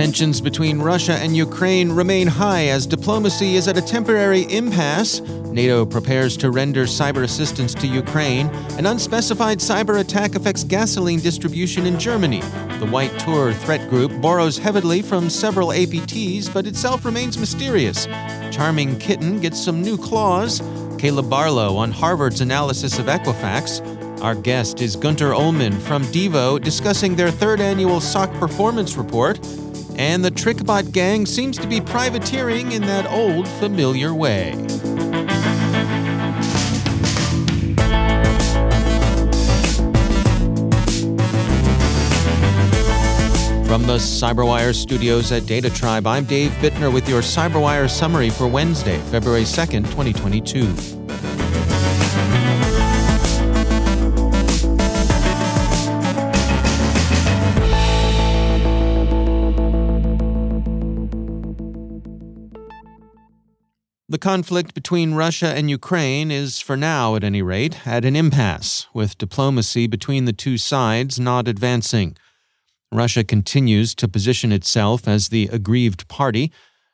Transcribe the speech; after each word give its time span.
Tensions 0.00 0.40
between 0.40 0.78
Russia 0.78 1.12
and 1.12 1.36
Ukraine 1.36 1.92
remain 1.92 2.26
high 2.26 2.68
as 2.68 2.86
diplomacy 2.86 3.56
is 3.56 3.68
at 3.68 3.76
a 3.76 3.82
temporary 3.82 4.50
impasse. 4.50 5.20
NATO 5.52 5.84
prepares 5.84 6.38
to 6.38 6.50
render 6.50 6.84
cyber 6.84 7.22
assistance 7.22 7.74
to 7.74 7.86
Ukraine. 7.86 8.46
An 8.78 8.86
unspecified 8.86 9.58
cyber 9.58 10.00
attack 10.00 10.36
affects 10.36 10.64
gasoline 10.64 11.20
distribution 11.20 11.84
in 11.84 11.98
Germany. 11.98 12.40
The 12.78 12.88
White 12.90 13.18
Tur 13.18 13.52
threat 13.52 13.90
group 13.90 14.22
borrows 14.22 14.56
heavily 14.56 15.02
from 15.02 15.28
several 15.28 15.68
APTs, 15.68 16.50
but 16.50 16.66
itself 16.66 17.04
remains 17.04 17.36
mysterious. 17.36 18.06
Charming 18.50 18.98
Kitten 18.98 19.38
gets 19.38 19.62
some 19.62 19.82
new 19.82 19.98
claws. 19.98 20.62
Caleb 20.96 21.28
Barlow 21.28 21.76
on 21.76 21.92
Harvard's 21.92 22.40
analysis 22.40 22.98
of 22.98 23.04
Equifax. 23.04 23.82
Our 24.22 24.34
guest 24.34 24.80
is 24.80 24.96
Gunter 24.96 25.32
Ollmann 25.32 25.78
from 25.78 26.04
Devo 26.04 26.58
discussing 26.58 27.16
their 27.16 27.30
third 27.30 27.60
annual 27.60 28.00
SOC 28.00 28.32
performance 28.34 28.96
report 28.96 29.38
and 30.00 30.24
the 30.24 30.30
Trickbot 30.30 30.92
gang 30.92 31.26
seems 31.26 31.58
to 31.58 31.66
be 31.66 31.78
privateering 31.78 32.72
in 32.72 32.80
that 32.80 33.04
old 33.10 33.46
familiar 33.46 34.14
way. 34.14 34.52
From 43.66 43.82
the 43.86 43.98
CyberWire 43.98 44.74
studios 44.74 45.32
at 45.32 45.44
Data 45.44 45.68
Tribe, 45.68 46.06
I'm 46.06 46.24
Dave 46.24 46.50
Bittner 46.62 46.90
with 46.90 47.06
your 47.06 47.20
CyberWire 47.20 47.90
summary 47.90 48.30
for 48.30 48.46
Wednesday, 48.46 48.98
February 49.10 49.42
2nd, 49.42 49.84
2022. 49.90 50.99
The 64.10 64.18
conflict 64.18 64.74
between 64.74 65.14
Russia 65.14 65.46
and 65.54 65.70
Ukraine 65.70 66.32
is, 66.32 66.58
for 66.58 66.76
now 66.76 67.14
at 67.14 67.22
any 67.22 67.42
rate, 67.42 67.86
at 67.86 68.04
an 68.04 68.16
impasse, 68.16 68.88
with 68.92 69.16
diplomacy 69.16 69.86
between 69.86 70.24
the 70.24 70.32
two 70.32 70.58
sides 70.58 71.20
not 71.20 71.46
advancing. 71.46 72.16
Russia 72.90 73.22
continues 73.22 73.94
to 73.94 74.08
position 74.08 74.50
itself 74.50 75.06
as 75.06 75.28
the 75.28 75.48
aggrieved 75.52 76.08
party, 76.08 76.50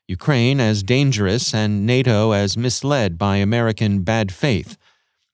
Ukraine 0.06 0.60
as 0.60 0.82
dangerous, 0.82 1.54
and 1.54 1.86
NATO 1.86 2.32
as 2.32 2.58
misled 2.58 3.16
by 3.16 3.36
American 3.36 4.02
bad 4.02 4.30
faith. 4.30 4.76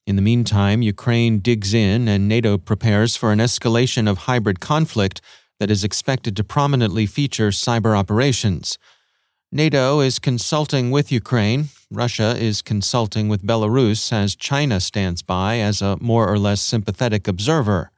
In 0.06 0.15
the 0.15 0.22
meantime, 0.22 0.82
Ukraine 0.82 1.41
digs 1.41 1.75
in 1.75 2.06
and 2.06 2.28
NATO 2.28 2.59
prepares 2.59 3.16
for 3.16 3.32
an 3.32 3.41
escalation 3.41 4.09
of 4.09 4.19
hybrid 4.19 4.60
conflict 4.60 5.21
that 5.59 5.69
is 5.69 5.82
expected 5.82 6.37
to 6.37 6.44
prominently 6.44 7.06
feature 7.06 7.48
cyber 7.48 7.98
operations. 7.98 8.78
NATO 9.55 10.01
is 10.01 10.19
consulting 10.19 10.91
with 10.91 11.13
Ukraine. 11.13 11.69
Russia 11.91 12.35
is 12.39 12.63
consulting 12.63 13.29
with 13.29 13.47
Belarus 13.47 14.11
as 14.11 14.35
China 14.35 14.81
stands 14.81 15.21
by 15.21 15.59
as 15.59 15.83
a 15.83 15.99
more 16.01 16.27
or 16.27 16.39
less 16.39 16.63
sympathetic 16.63 17.29
observer. 17.29 17.91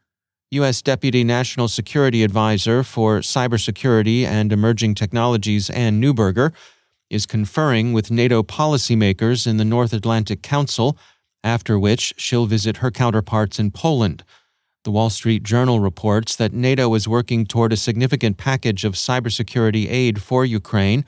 U.S. 0.50 0.82
Deputy 0.82 1.22
National 1.22 1.68
Security 1.68 2.24
Advisor 2.24 2.82
for 2.82 3.20
Cybersecurity 3.20 4.24
and 4.24 4.52
Emerging 4.52 4.96
Technologies 4.96 5.70
Anne 5.70 6.02
Neuberger 6.02 6.52
is 7.08 7.24
conferring 7.24 7.92
with 7.92 8.10
NATO 8.10 8.42
policymakers 8.42 9.46
in 9.46 9.56
the 9.56 9.64
North 9.64 9.92
Atlantic 9.92 10.42
Council, 10.42 10.98
after 11.44 11.78
which 11.78 12.14
she'll 12.16 12.46
visit 12.46 12.78
her 12.78 12.90
counterparts 12.90 13.60
in 13.60 13.70
Poland. 13.70 14.24
The 14.82 14.90
Wall 14.90 15.08
Street 15.08 15.44
Journal 15.44 15.78
reports 15.78 16.34
that 16.34 16.52
NATO 16.52 16.92
is 16.94 17.06
working 17.06 17.46
toward 17.46 17.72
a 17.72 17.76
significant 17.76 18.38
package 18.38 18.84
of 18.84 18.94
cybersecurity 18.94 19.88
aid 19.88 20.20
for 20.20 20.44
Ukraine 20.44 21.04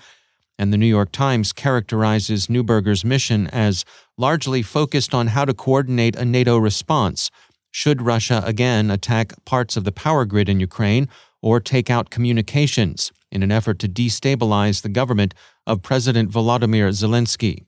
and 0.58 0.72
the 0.72 0.78
New 0.78 0.86
York 0.86 1.12
Times 1.12 1.52
characterizes 1.52 2.46
Neuberger's 2.46 3.04
mission 3.04 3.46
as 3.48 3.84
largely 4.16 4.62
focused 4.62 5.14
on 5.14 5.28
how 5.28 5.44
to 5.44 5.54
coordinate 5.54 6.16
a 6.16 6.24
NATO 6.24 6.56
response 6.58 7.30
should 7.70 8.00
Russia 8.00 8.42
again 8.46 8.90
attack 8.90 9.32
parts 9.44 9.76
of 9.76 9.84
the 9.84 9.92
power 9.92 10.24
grid 10.24 10.48
in 10.48 10.60
Ukraine 10.60 11.08
or 11.42 11.60
take 11.60 11.90
out 11.90 12.10
communications 12.10 13.12
in 13.30 13.42
an 13.42 13.52
effort 13.52 13.78
to 13.80 13.88
destabilize 13.88 14.82
the 14.82 14.88
government 14.88 15.34
of 15.66 15.82
President 15.82 16.30
Volodymyr 16.30 16.88
Zelensky. 16.90 17.66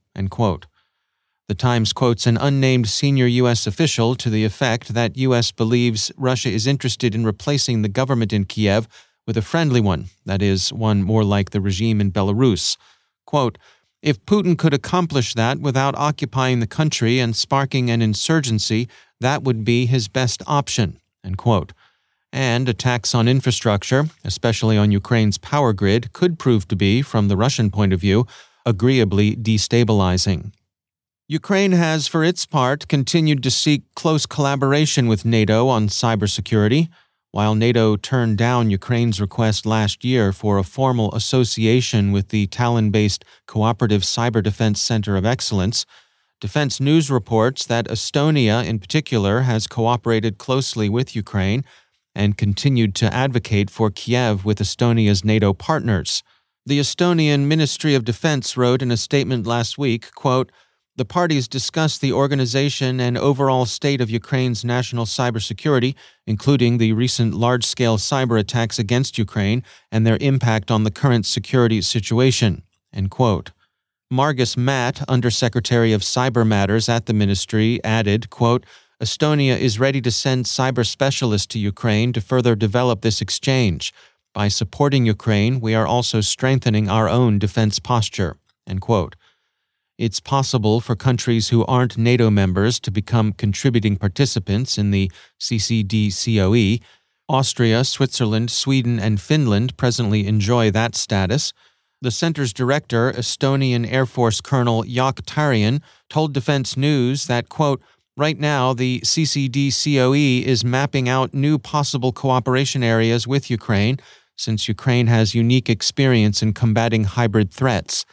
The 1.48 1.54
Times 1.54 1.92
quotes 1.92 2.26
an 2.26 2.36
unnamed 2.36 2.88
senior 2.88 3.26
U.S. 3.26 3.66
official 3.66 4.14
to 4.16 4.28
the 4.28 4.44
effect 4.44 4.94
that 4.94 5.16
U.S. 5.16 5.50
believes 5.52 6.12
Russia 6.16 6.50
is 6.50 6.66
interested 6.66 7.14
in 7.14 7.24
replacing 7.24 7.82
the 7.82 7.88
government 7.88 8.32
in 8.32 8.44
Kiev 8.44 8.88
with 9.28 9.36
a 9.36 9.42
friendly 9.42 9.80
one, 9.80 10.06
that 10.24 10.40
is, 10.40 10.72
one 10.72 11.02
more 11.02 11.22
like 11.22 11.50
the 11.50 11.60
regime 11.60 12.00
in 12.00 12.10
Belarus. 12.10 12.78
Quote, 13.26 13.58
if 14.00 14.24
Putin 14.24 14.56
could 14.56 14.72
accomplish 14.72 15.34
that 15.34 15.60
without 15.60 15.94
occupying 15.96 16.60
the 16.60 16.66
country 16.66 17.20
and 17.20 17.36
sparking 17.36 17.90
an 17.90 18.00
insurgency, 18.00 18.88
that 19.20 19.42
would 19.42 19.64
be 19.64 19.84
his 19.84 20.08
best 20.08 20.42
option. 20.46 20.98
And 22.32 22.68
attacks 22.70 23.14
on 23.14 23.28
infrastructure, 23.28 24.08
especially 24.24 24.78
on 24.78 24.92
Ukraine's 24.92 25.36
power 25.36 25.74
grid, 25.74 26.14
could 26.14 26.38
prove 26.38 26.66
to 26.68 26.76
be, 26.76 27.02
from 27.02 27.28
the 27.28 27.36
Russian 27.36 27.70
point 27.70 27.92
of 27.92 28.00
view, 28.00 28.26
agreeably 28.64 29.36
destabilizing. 29.36 30.52
Ukraine 31.26 31.72
has, 31.72 32.06
for 32.06 32.24
its 32.24 32.46
part, 32.46 32.88
continued 32.88 33.42
to 33.42 33.50
seek 33.50 33.82
close 33.94 34.24
collaboration 34.24 35.06
with 35.06 35.26
NATO 35.26 35.68
on 35.68 35.88
cybersecurity. 35.88 36.88
While 37.30 37.54
NATO 37.54 37.96
turned 37.96 38.38
down 38.38 38.70
Ukraine's 38.70 39.20
request 39.20 39.66
last 39.66 40.02
year 40.02 40.32
for 40.32 40.56
a 40.56 40.64
formal 40.64 41.14
association 41.14 42.10
with 42.10 42.28
the 42.28 42.46
Tallinn 42.46 42.90
based 42.90 43.24
Cooperative 43.46 44.02
Cyber 44.02 44.42
Defense 44.42 44.80
Center 44.80 45.14
of 45.16 45.26
Excellence, 45.26 45.84
Defense 46.40 46.80
News 46.80 47.10
reports 47.10 47.66
that 47.66 47.86
Estonia, 47.88 48.64
in 48.64 48.78
particular, 48.78 49.40
has 49.40 49.66
cooperated 49.66 50.38
closely 50.38 50.88
with 50.88 51.14
Ukraine 51.14 51.64
and 52.14 52.38
continued 52.38 52.94
to 52.96 53.12
advocate 53.12 53.70
for 53.70 53.90
Kiev 53.90 54.44
with 54.44 54.58
Estonia's 54.58 55.24
NATO 55.24 55.52
partners. 55.52 56.22
The 56.64 56.80
Estonian 56.80 57.46
Ministry 57.46 57.94
of 57.94 58.04
Defense 58.04 58.56
wrote 58.56 58.82
in 58.82 58.90
a 58.90 58.96
statement 58.96 59.46
last 59.46 59.78
week, 59.78 60.14
quote, 60.14 60.50
the 60.98 61.04
parties 61.04 61.46
discussed 61.46 62.00
the 62.00 62.12
organization 62.12 62.98
and 63.00 63.16
overall 63.16 63.66
state 63.66 64.00
of 64.00 64.10
Ukraine's 64.10 64.64
national 64.64 65.04
cybersecurity, 65.04 65.94
including 66.26 66.78
the 66.78 66.92
recent 66.92 67.34
large 67.34 67.64
scale 67.64 67.98
cyber 67.98 68.38
attacks 68.38 68.80
against 68.80 69.16
Ukraine 69.16 69.62
and 69.92 70.04
their 70.04 70.18
impact 70.20 70.70
on 70.72 70.82
the 70.82 70.90
current 70.90 71.24
security 71.24 71.80
situation. 71.80 72.62
Margus 74.12 74.56
Matt, 74.56 75.08
Undersecretary 75.08 75.92
of 75.92 76.00
Cyber 76.00 76.46
Matters 76.46 76.88
at 76.88 77.06
the 77.06 77.12
ministry, 77.12 77.78
added, 77.84 78.28
quote, 78.30 78.66
Estonia 79.00 79.56
is 79.56 79.78
ready 79.78 80.00
to 80.00 80.10
send 80.10 80.46
cyber 80.46 80.84
specialists 80.84 81.46
to 81.46 81.58
Ukraine 81.60 82.12
to 82.12 82.20
further 82.20 82.56
develop 82.56 83.02
this 83.02 83.20
exchange. 83.20 83.94
By 84.34 84.48
supporting 84.48 85.06
Ukraine, 85.06 85.60
we 85.60 85.74
are 85.76 85.86
also 85.86 86.20
strengthening 86.20 86.88
our 86.88 87.08
own 87.08 87.38
defense 87.38 87.78
posture. 87.78 88.36
End 88.66 88.80
quote. 88.80 89.14
It's 89.98 90.20
possible 90.20 90.80
for 90.80 90.94
countries 90.94 91.48
who 91.48 91.66
aren't 91.66 91.98
NATO 91.98 92.30
members 92.30 92.78
to 92.80 92.92
become 92.92 93.32
contributing 93.32 93.96
participants 93.96 94.78
in 94.78 94.92
the 94.92 95.10
CCDCOE. 95.40 96.80
Austria, 97.28 97.82
Switzerland, 97.82 98.52
Sweden, 98.52 99.00
and 99.00 99.20
Finland 99.20 99.76
presently 99.76 100.28
enjoy 100.28 100.70
that 100.70 100.94
status. 100.94 101.52
The 102.00 102.12
center's 102.12 102.52
director, 102.52 103.12
Estonian 103.12 103.90
Air 103.90 104.06
Force 104.06 104.40
Colonel 104.40 104.84
Jaak 104.84 105.22
Tarien, 105.26 105.82
told 106.08 106.32
Defense 106.32 106.76
News 106.76 107.26
that, 107.26 107.48
quote, 107.48 107.82
Right 108.16 108.38
now, 108.38 108.72
the 108.72 109.00
CCDCOE 109.00 110.42
is 110.42 110.64
mapping 110.64 111.08
out 111.08 111.34
new 111.34 111.58
possible 111.58 112.12
cooperation 112.12 112.84
areas 112.84 113.26
with 113.26 113.50
Ukraine, 113.50 113.98
since 114.36 114.68
Ukraine 114.68 115.08
has 115.08 115.34
unique 115.34 115.68
experience 115.68 116.40
in 116.40 116.52
combating 116.52 117.02
hybrid 117.02 117.52
threats. 117.52 118.04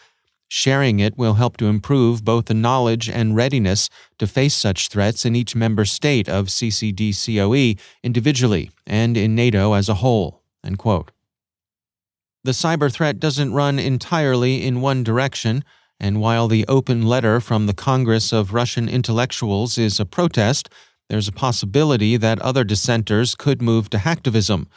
Sharing 0.47 0.99
it 0.99 1.17
will 1.17 1.33
help 1.33 1.57
to 1.57 1.65
improve 1.65 2.23
both 2.23 2.45
the 2.45 2.53
knowledge 2.53 3.09
and 3.09 3.35
readiness 3.35 3.89
to 4.19 4.27
face 4.27 4.53
such 4.53 4.89
threats 4.89 5.25
in 5.25 5.35
each 5.35 5.55
member 5.55 5.85
state 5.85 6.29
of 6.29 6.47
CCDCOE 6.47 7.79
individually 8.03 8.69
and 8.85 9.17
in 9.17 9.35
NATO 9.35 9.73
as 9.73 9.89
a 9.89 9.95
whole. 9.95 10.43
The 12.45 12.51
cyber 12.51 12.91
threat 12.91 13.19
doesn't 13.19 13.53
run 13.53 13.79
entirely 13.79 14.63
in 14.63 14.81
one 14.81 15.03
direction, 15.03 15.63
and 15.99 16.21
while 16.21 16.47
the 16.47 16.65
open 16.67 17.07
letter 17.07 17.39
from 17.39 17.65
the 17.65 17.73
Congress 17.73 18.31
of 18.31 18.53
Russian 18.53 18.87
Intellectuals 18.87 19.77
is 19.79 19.99
a 19.99 20.05
protest, 20.05 20.69
there's 21.09 21.27
a 21.27 21.31
possibility 21.31 22.17
that 22.17 22.39
other 22.41 22.63
dissenters 22.63 23.35
could 23.35 23.61
move 23.61 23.89
to 23.89 23.97
hacktivism. 23.97 24.67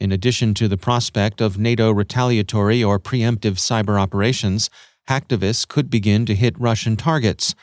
In 0.00 0.12
addition 0.12 0.54
to 0.54 0.68
the 0.68 0.76
prospect 0.76 1.40
of 1.40 1.58
NATO 1.58 1.90
retaliatory 1.92 2.82
or 2.82 2.98
preemptive 2.98 3.56
cyber 3.56 3.98
operations, 4.00 4.68
hacktivists 5.08 5.66
could 5.66 5.90
begin 5.90 6.26
to 6.26 6.34
hit 6.34 6.58
Russian 6.58 6.96
targets. 6.96 7.54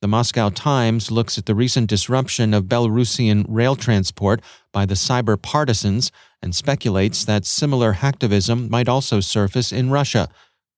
The 0.00 0.08
Moscow 0.08 0.50
Times 0.50 1.10
looks 1.10 1.38
at 1.38 1.46
the 1.46 1.54
recent 1.54 1.88
disruption 1.88 2.52
of 2.52 2.64
Belarusian 2.64 3.46
rail 3.48 3.74
transport 3.74 4.42
by 4.72 4.84
the 4.84 4.94
cyber 4.94 5.40
partisans 5.40 6.12
and 6.42 6.54
speculates 6.54 7.24
that 7.24 7.46
similar 7.46 7.94
hacktivism 7.94 8.68
might 8.68 8.88
also 8.88 9.20
surface 9.20 9.72
in 9.72 9.90
Russia. 9.90 10.28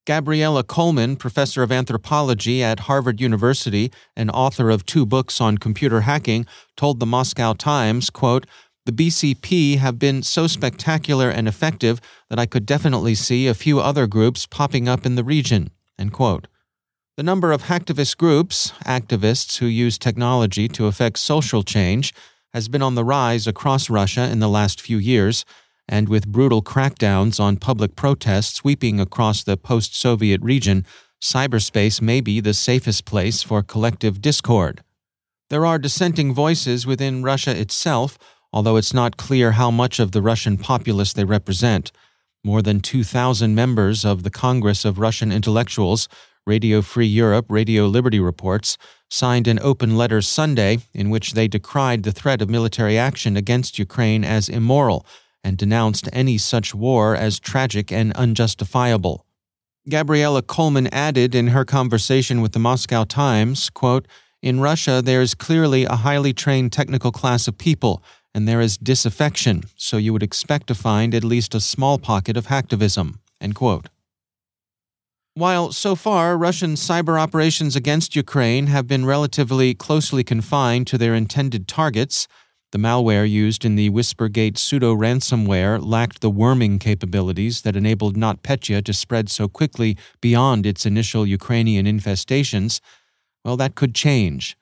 Gabriella 0.07 0.63
Coleman, 0.63 1.17
professor 1.17 1.65
of 1.65 1.73
anthropology 1.73 2.63
at 2.63 2.81
Harvard 2.81 3.21
University 3.21 3.91
and 4.15 4.31
author 4.31 4.71
of 4.71 4.87
two 4.87 5.05
books 5.05 5.41
on 5.41 5.59
computer 5.59 6.03
hacking, 6.03 6.47
told 6.77 7.01
the 7.01 7.07
Moscow 7.07 7.53
Times, 7.53 8.09
quote, 8.11 8.47
the 8.85 8.93
BCP 8.93 9.79
have 9.79 9.99
been 9.99 10.23
so 10.23 10.47
spectacular 10.47 11.29
and 11.29 11.49
effective 11.49 12.01
that 12.31 12.39
I 12.39 12.47
could 12.47 12.65
definitely 12.65 13.17
see 13.17 13.49
a 13.49 13.55
few 13.55 13.81
other 13.81 14.07
groups 14.07 14.47
popping 14.47 14.89
up 14.89 15.05
in 15.05 15.17
the 15.17 15.25
region. 15.25 15.71
The 17.17 17.23
number 17.23 17.53
of 17.53 17.65
hacktivist 17.65 18.19
groups, 18.19 18.73
activists 18.85 19.59
who 19.59 19.67
use 19.67 19.97
technology 19.99 20.69
to 20.69 20.87
effect 20.87 21.19
social 21.19 21.63
change, 21.63 22.13
has 22.53 22.69
been 22.69 22.83
on 22.83 22.95
the 22.95 23.05
rise 23.05 23.47
across 23.47 23.89
Russia 23.89 24.29
in 24.29 24.39
the 24.39 24.49
last 24.49 24.81
few 24.81 24.99
years, 24.99 25.45
and 25.89 26.09
with 26.09 26.29
brutal 26.29 26.63
crackdowns 26.63 27.41
on 27.41 27.57
public 27.57 27.97
protests 27.97 28.55
sweeping 28.55 29.01
across 29.01 29.43
the 29.43 29.57
post 29.57 29.95
Soviet 29.95 30.43
region, 30.43 30.85
cyberspace 31.23 32.03
may 32.03 32.21
be 32.21 32.41
the 32.41 32.55
safest 32.55 33.05
place 33.05 33.43
for 33.43 33.63
collective 33.63 34.21
discord. 34.21 34.83
There 35.49 35.65
are 35.65 35.79
dissenting 35.79 36.35
voices 36.35 36.87
within 36.87 37.23
Russia 37.23 37.59
itself, 37.59 38.19
although 38.53 38.77
it's 38.77 38.95
not 38.95 39.17
clear 39.17 39.53
how 39.53 39.71
much 39.71 40.01
of 40.01 40.13
the 40.13 40.23
Russian 40.23 40.59
populace 40.59 41.13
they 41.13 41.25
represent. 41.25 41.93
More 42.47 42.63
than 42.63 42.79
2,000 42.79 43.57
members 43.57 44.05
of 44.05 44.23
the 44.23 44.31
Congress 44.31 44.85
of 44.85 45.01
Russian 45.01 45.33
Intellectuals, 45.33 46.09
Radio 46.47 46.81
Free 46.81 47.05
Europe, 47.05 47.47
Radio 47.49 47.87
Liberty 47.87 48.21
reports, 48.21 48.79
signed 49.11 49.49
an 49.49 49.59
open 49.63 49.97
letter 49.97 50.23
Sunday 50.23 50.79
in 50.95 51.11
which 51.11 51.33
they 51.33 51.49
decried 51.49 52.05
the 52.05 52.13
threat 52.13 52.41
of 52.41 52.49
military 52.49 52.97
action 52.97 53.37
against 53.37 53.81
Ukraine 53.81 54.23
as 54.23 54.49
immoral 54.49 55.05
and 55.43 55.59
denounced 55.59 56.09
any 56.13 56.39
such 56.39 56.73
war 56.73 57.17
as 57.17 57.41
tragic 57.41 57.91
and 57.91 58.13
unjustifiable. 58.13 59.27
Gabriella 59.91 60.41
Coleman 60.41 60.87
added 60.93 61.35
in 61.35 61.49
her 61.49 61.65
conversation 61.65 62.43
with 62.43 62.53
the 62.53 62.61
Moscow 62.61 63.03
Times, 63.03 63.71
quote, 63.71 64.07
In 64.41 64.61
Russia, 64.61 65.03
there 65.03 65.21
is 65.21 65.35
clearly 65.35 65.83
a 65.83 65.97
highly 65.97 66.33
trained 66.33 66.73
technical 66.73 67.11
class 67.11 67.49
of 67.49 67.59
people 67.59 68.05
and 68.37 68.47
there 68.47 68.61
is 68.61 68.77
disaffection, 68.77 69.65
so 69.77 69.97
you 69.97 70.13
would 70.13 70.23
expect 70.23 70.67
to 70.67 70.75
find 70.75 71.15
at 71.15 71.25
least 71.25 71.55
a 71.55 71.61
small 71.61 71.99
pocket 71.99 72.37
of 72.37 72.49
hacktivism. 72.49 73.15
While 75.33 75.73
so 75.73 75.95
far 75.95 76.37
Russian 76.37 76.75
cyber 76.75 77.19
operations 77.19 77.75
against 77.75 78.15
Ukraine 78.15 78.67
have 78.67 78.87
been 78.87 79.07
relatively 79.07 79.73
closely 79.73 80.23
confined 80.23 80.87
to 80.89 80.99
their 80.99 81.15
intended 81.15 81.67
targets, 81.67 82.29
the 82.73 82.79
malware 82.79 83.29
used 83.29 83.65
in 83.65 83.75
the 83.75 83.89
Whispergate 83.89 84.59
pseudo 84.59 84.95
ransomware 84.95 85.83
lacked 85.83 86.21
the 86.21 86.29
worming 86.29 86.79
capabilities 86.79 87.63
that 87.63 87.75
enabled 87.75 88.19
NotPetya 88.19 88.85
to 88.85 88.93
spread 88.93 89.31
so 89.31 89.49
quickly 89.49 89.97
beyond 90.21 90.67
its 90.67 90.85
initial 90.85 91.27
Ukrainian 91.27 91.87
infestations. 91.87 92.81
Well, 93.47 93.57
that 93.57 93.77
could 93.77 93.95
change. 93.95 94.59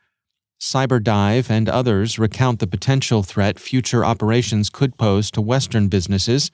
Cyberdive 0.64 1.50
and 1.50 1.68
others 1.68 2.18
recount 2.18 2.58
the 2.58 2.66
potential 2.66 3.22
threat 3.22 3.60
future 3.60 4.02
operations 4.02 4.70
could 4.70 4.96
pose 4.96 5.30
to 5.32 5.42
Western 5.42 5.88
businesses, 5.88 6.50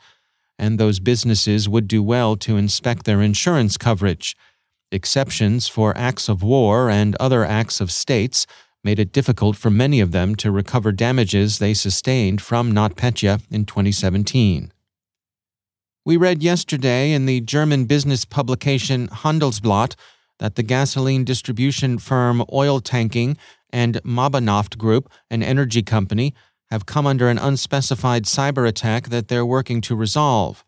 and 0.59 0.81
those 0.81 0.99
businesses 0.99 1.69
would 1.69 1.87
do 1.87 2.03
well 2.03 2.35
to 2.39 2.57
inspect 2.57 3.05
their 3.07 3.23
insurance 3.23 3.77
coverage. 3.77 4.37
Exceptions 4.91 5.69
for 5.69 5.97
acts 5.97 6.29
of 6.29 6.43
war 6.43 6.91
and 6.91 7.15
other 7.21 7.45
acts 7.45 7.81
of 7.81 7.93
states 7.93 8.49
made 8.83 8.99
it 8.99 9.13
difficult 9.13 9.57
for 9.57 9.71
many 9.71 10.01
of 10.01 10.11
them 10.11 10.35
to 10.35 10.51
recover 10.51 10.91
damages 10.91 11.61
they 11.61 11.73
sustained 11.73 12.43
from 12.43 12.73
NotPetya 12.73 13.43
in 13.49 13.65
2017. 13.65 14.73
We 16.05 16.17
read 16.17 16.43
yesterday 16.43 17.13
in 17.13 17.27
the 17.27 17.43
German 17.43 17.85
business 17.85 18.25
publication 18.25 19.07
Handelsblatt 19.07 19.95
that 20.41 20.57
the 20.57 20.65
gasoline 20.65 21.23
distribution 21.23 21.99
firm 21.99 22.43
Oiltanking 22.53 23.37
and 23.73 24.01
Mabanaft 24.03 24.79
Group, 24.79 25.11
an 25.31 25.43
energy 25.43 25.83
company, 25.83 26.35
have 26.71 26.87
come 26.87 27.07
under 27.07 27.29
an 27.29 27.39
unspecified 27.39 28.25
cyber 28.25 28.67
attack 28.67 29.09
that 29.09 29.29
they're 29.29 29.47
working 29.47 29.81
to 29.83 29.97
resolve. 29.97 30.65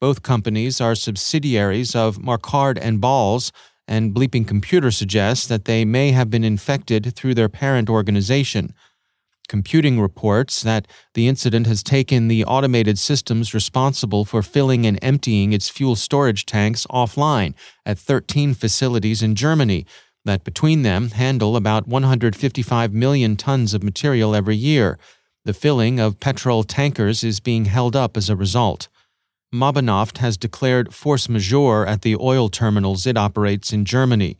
Both 0.00 0.22
companies 0.22 0.80
are 0.80 0.94
subsidiaries 0.94 1.94
of 1.94 2.22
Marquard 2.22 2.78
and 2.78 3.00
Bahls, 3.00 3.52
and 3.88 4.14
Bleeping 4.14 4.46
Computer 4.46 4.90
suggests 4.90 5.46
that 5.46 5.64
they 5.64 5.84
may 5.84 6.10
have 6.10 6.28
been 6.28 6.44
infected 6.44 7.14
through 7.14 7.34
their 7.34 7.48
parent 7.48 7.88
organization. 7.88 8.74
Computing 9.48 10.00
reports 10.00 10.62
that 10.62 10.88
the 11.14 11.28
incident 11.28 11.68
has 11.68 11.84
taken 11.84 12.26
the 12.26 12.44
automated 12.44 12.98
systems 12.98 13.54
responsible 13.54 14.24
for 14.24 14.42
filling 14.42 14.84
and 14.84 14.98
emptying 15.02 15.52
its 15.52 15.68
fuel 15.68 15.94
storage 15.94 16.46
tanks 16.46 16.84
offline 16.90 17.54
at 17.84 17.96
13 17.96 18.54
facilities 18.54 19.22
in 19.22 19.36
Germany, 19.36 19.86
that 20.26 20.44
between 20.44 20.82
them 20.82 21.10
handle 21.10 21.56
about 21.56 21.88
155 21.88 22.92
million 22.92 23.36
tons 23.36 23.74
of 23.74 23.82
material 23.82 24.34
every 24.34 24.56
year. 24.56 24.98
The 25.44 25.54
filling 25.54 25.98
of 25.98 26.20
petrol 26.20 26.64
tankers 26.64 27.24
is 27.24 27.40
being 27.40 27.64
held 27.64 27.96
up 27.96 28.16
as 28.16 28.28
a 28.28 28.36
result. 28.36 28.88
Mabanaft 29.54 30.18
has 30.18 30.36
declared 30.36 30.92
force 30.92 31.28
majeure 31.28 31.86
at 31.86 32.02
the 32.02 32.16
oil 32.16 32.48
terminals 32.48 33.06
it 33.06 33.16
operates 33.16 33.72
in 33.72 33.84
Germany. 33.84 34.38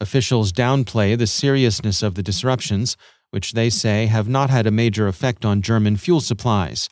Officials 0.00 0.52
downplay 0.52 1.18
the 1.18 1.26
seriousness 1.26 2.02
of 2.02 2.14
the 2.14 2.22
disruptions, 2.22 2.96
which 3.30 3.52
they 3.52 3.68
say 3.68 4.06
have 4.06 4.28
not 4.28 4.48
had 4.48 4.66
a 4.66 4.70
major 4.70 5.08
effect 5.08 5.44
on 5.44 5.60
German 5.60 5.96
fuel 5.96 6.20
supplies. 6.20 6.88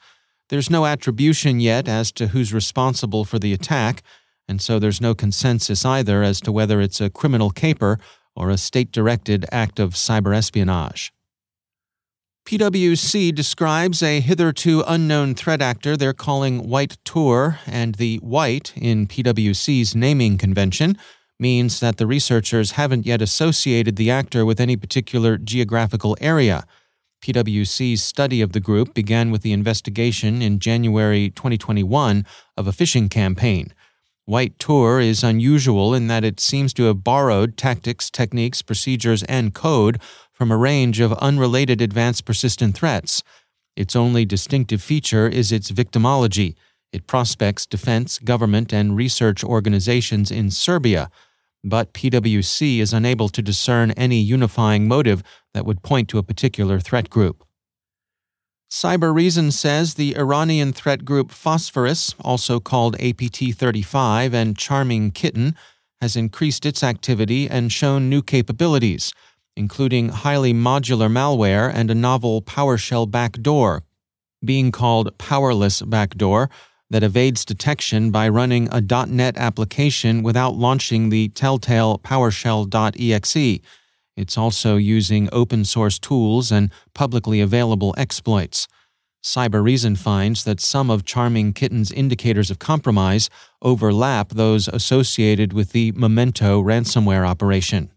There's 0.49 0.71
no 0.71 0.87
attribution 0.87 1.61
yet 1.61 1.89
as 1.89 2.13
to 2.13 2.29
who's 2.29 2.53
responsible 2.53 3.25
for 3.25 3.39
the 3.39 3.53
attack, 3.53 4.03
and 4.49 4.61
so 4.61 4.79
there's 4.79 5.01
no 5.01 5.15
consensus 5.15 5.85
either 5.85 6.23
as 6.23 6.41
to 6.41 6.53
whether 6.53 6.81
it's 6.81 7.01
a 7.01 7.11
criminal 7.11 7.51
caper 7.51 7.99
or 8.35 8.51
a 8.51 8.59
state 8.59 8.93
directed 8.93 9.47
act 9.51 9.79
of 9.81 9.95
cyber 9.95 10.37
espionage. 10.37 11.13
PwC 12.47 13.35
describes 13.35 14.05
a 14.05 14.21
hitherto 14.21 14.85
unknown 14.87 15.35
threat 15.35 15.61
actor 15.61 15.97
they're 15.97 16.13
calling 16.13 16.69
White 16.69 16.97
Tur, 17.05 17.59
and 17.67 17.97
the 17.97 18.19
white 18.19 18.73
in 18.77 19.09
PwC's 19.09 19.97
naming 19.97 20.39
convention 20.39 20.97
means 21.41 21.81
that 21.81 21.97
the 21.97 22.07
researchers 22.07 22.73
haven't 22.73 23.05
yet 23.05 23.21
associated 23.21 23.97
the 23.97 24.13
actor 24.13 24.45
with 24.45 24.61
any 24.61 24.77
particular 24.77 25.37
geographical 25.37 26.17
area. 26.21 26.65
PwC's 27.21 28.05
study 28.05 28.41
of 28.41 28.53
the 28.53 28.61
group 28.61 28.95
began 28.95 29.33
with 29.33 29.43
the 29.43 29.53
investigation 29.53 30.41
in 30.41 30.61
January 30.61 31.31
2021 31.31 32.25
of 32.57 32.69
a 32.69 32.73
phishing 32.73 33.11
campaign. 33.11 33.75
White 34.27 34.59
Tur 34.59 34.99
is 34.99 35.23
unusual 35.23 35.95
in 35.95 36.09
that 36.09 36.25
it 36.25 36.41
seems 36.41 36.75
to 36.75 36.87
have 36.87 37.05
borrowed 37.05 37.57
tactics, 37.57 38.11
techniques, 38.11 38.61
procedures, 38.61 39.23
and 39.23 39.55
code 39.55 40.03
from 40.33 40.51
a 40.51 40.57
range 40.57 40.99
of 40.99 41.13
unrelated 41.15 41.81
advanced 41.81 42.25
persistent 42.25 42.77
threats. 42.77 43.23
Its 43.77 43.95
only 43.95 44.25
distinctive 44.25 44.83
feature 44.83 45.29
is 45.29 45.53
its 45.53 45.71
victimology. 45.71 46.57
It 46.93 47.07
prospects 47.07 47.67
defense, 47.67 48.19
government, 48.19 48.73
and 48.73 48.97
research 48.97 49.45
organizations 49.45 50.33
in 50.33 50.51
Serbia, 50.51 51.09
but 51.63 51.95
PwC 51.95 52.81
is 52.81 52.93
unable 52.93 53.29
to 53.29 53.41
discern 53.41 53.93
any 53.93 54.19
unifying 54.19 54.89
motive 54.89 55.23
that 55.55 55.65
would 55.65 55.85
point 55.85 56.09
to 56.09 56.19
a 56.19 56.25
particular 56.25 56.81
threat 56.81 57.11
group. 57.11 57.46
Cybereason 58.77 59.55
says 59.55 59.95
the 59.95 60.15
Iranian 60.19 60.71
threat 60.75 61.07
group 61.07 61.31
Phosphorus, 61.31 62.15
also 62.21 62.61
called 62.61 62.95
APT 63.01 63.55
35 63.55 64.35
and 64.35 64.55
Charming 64.55 65.13
Kitten, 65.13 65.57
has 66.03 66.15
increased 66.15 66.67
its 66.67 66.85
activity 66.85 67.49
and 67.49 67.73
shown 67.73 68.11
new 68.11 68.21
capabilities, 68.21 69.15
including 69.57 70.11
highly 70.11 70.53
modular 70.53 71.11
malware 71.11 71.73
and 71.73 71.91
a 71.91 71.95
novel 71.95 72.43
PowerShell 72.43 73.11
backdoor, 73.11 73.83
being 74.45 74.71
called 74.71 75.17
Powerless 75.17 75.81
Backdoor, 75.81 76.51
that 76.91 77.03
evades 77.03 77.47
detection 77.47 78.11
by 78.11 78.29
running 78.29 78.69
a 78.71 78.83
.NET 79.07 79.39
application 79.39 80.23
without 80.23 80.55
launching 80.55 81.09
the 81.09 81.31
telltale 81.31 81.99
PowerShell.exe 82.01 83.63
it's 84.17 84.39
also 84.39 84.77
using 84.77 85.29
open 85.33 85.65
source 85.65 85.99
tools 85.99 86.51
and 86.51 86.71
publicly 86.95 87.41
available 87.41 87.95
exploits. 87.99 88.67
Cybereason 89.23 89.99
finds 89.99 90.45
that 90.45 90.61
some 90.61 90.89
of 90.89 91.05
Charming 91.05 91.53
Kitten's 91.53 91.91
indicators 91.91 92.51
of 92.51 92.59
compromise 92.59 93.29
overlap 93.61 94.29
those 94.31 94.69
associated 94.69 95.53
with 95.53 95.73
the 95.73 95.91
Memento 95.93 96.63
ransomware 96.63 97.27
operation. 97.27 97.91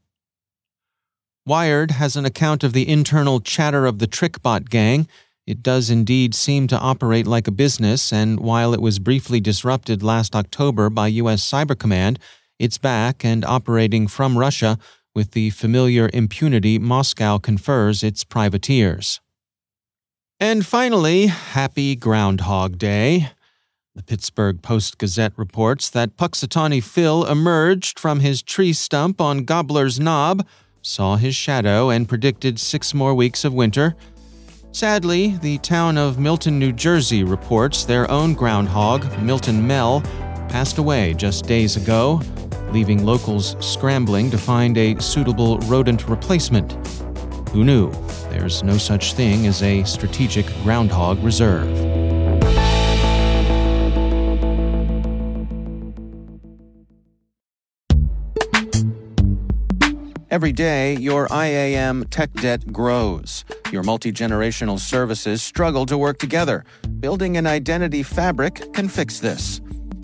Wired 1.46 1.92
has 1.92 2.16
an 2.16 2.26
account 2.26 2.64
of 2.64 2.74
the 2.74 2.90
internal 2.90 3.40
chatter 3.40 3.86
of 3.86 4.00
the 4.00 4.08
TrickBot 4.08 4.70
gang. 4.70 5.08
It 5.46 5.64
does 5.64 5.90
indeed 5.90 6.36
seem 6.36 6.68
to 6.68 6.78
operate 6.80 7.28
like 7.28 7.48
a 7.48 7.52
business, 7.52 8.12
and 8.12 8.40
while 8.40 8.74
it 8.74 8.82
was 8.82 9.00
briefly 9.00 9.40
disrupted 9.40 10.04
last 10.04 10.36
October 10.36 10.90
by 10.90 11.08
U.S. 11.08 11.44
Cyber 11.44 11.78
Command, 11.78 12.20
it's 12.60 12.78
back 12.78 13.24
and 13.24 13.46
operating 13.46 14.08
from 14.08 14.38
Russia 14.38 14.78
with 15.20 15.32
the 15.32 15.50
familiar 15.50 16.10
impunity 16.14 16.80
Moscow 16.80 17.38
confers 17.38 18.04
its 18.04 18.24
privateers. 18.24 19.20
And 20.40 20.66
finally, 20.66 21.28
happy 21.28 21.98
Groundhog 21.98 22.78
Day. 22.78 23.32
The 23.96 24.04
Pittsburgh 24.04 24.62
Post 24.62 24.98
Gazette 24.98 25.34
reports 25.36 25.90
that 25.90 26.16
Punxsutawney 26.16 26.82
Phil 26.82 27.26
emerged 27.26 28.00
from 28.00 28.22
his 28.22 28.42
tree 28.42 28.72
stump 28.72 29.20
on 29.20 29.44
Gobbler's 29.44 30.00
Knob, 30.00 30.48
saw 30.82 31.18
his 31.18 31.36
shadow, 31.36 31.90
and 31.90 32.08
predicted 32.08 32.58
six 32.58 32.94
more 32.94 33.14
weeks 33.14 33.44
of 33.44 33.54
winter. 33.54 33.98
Sadly, 34.72 35.38
the 35.42 35.58
town 35.58 35.98
of 35.98 36.18
Milltown, 36.18 36.58
New 36.58 36.72
Jersey 36.72 37.26
reports 37.26 37.84
their 37.84 38.10
own 38.10 38.36
groundhog, 38.36 39.06
Milltown 39.22 39.68
Mel, 39.68 40.02
passed 40.50 40.80
away 40.80 41.14
just 41.14 41.46
days 41.46 41.78
ago, 41.78 42.22
leaving 42.72 43.06
locals 43.06 43.56
scrambling 43.60 44.30
to 44.32 44.38
find 44.38 44.78
a 44.78 45.00
suitable 45.02 45.58
rodent 45.60 46.08
replacement. 46.08 46.74
Who 47.50 47.64
knew? 47.64 47.92
There's 48.30 48.64
no 48.64 48.78
such 48.78 49.14
thing 49.14 49.48
as 49.48 49.64
a 49.64 49.84
strategic 49.84 50.46
groundhog 50.64 51.24
reserve. 51.24 51.68
Every 60.32 60.52
day, 60.52 60.96
your 60.98 61.28
IAM 61.32 62.06
tech 62.12 62.32
debt 62.34 62.72
grows. 62.72 63.44
Your 63.72 63.82
multi 63.82 64.12
generational 64.12 64.80
services 64.80 65.42
struggle 65.42 65.88
to 65.88 65.98
work 65.98 66.20
together. 66.20 66.66
Building 67.00 67.36
an 67.36 67.48
identity 67.48 68.04
fabric 68.04 68.72
can 68.74 68.88
fix 68.90 69.20
this. 69.20 69.60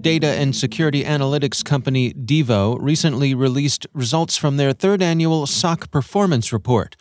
Data 0.00 0.28
and 0.28 0.54
security 0.54 1.02
analytics 1.02 1.64
company 1.64 2.12
Devo 2.12 2.76
recently 2.80 3.34
released 3.34 3.86
results 3.92 4.36
from 4.36 4.56
their 4.56 4.72
third 4.72 5.02
annual 5.02 5.46
SOC 5.46 5.90
performance 5.90 6.52
report. 6.52 6.94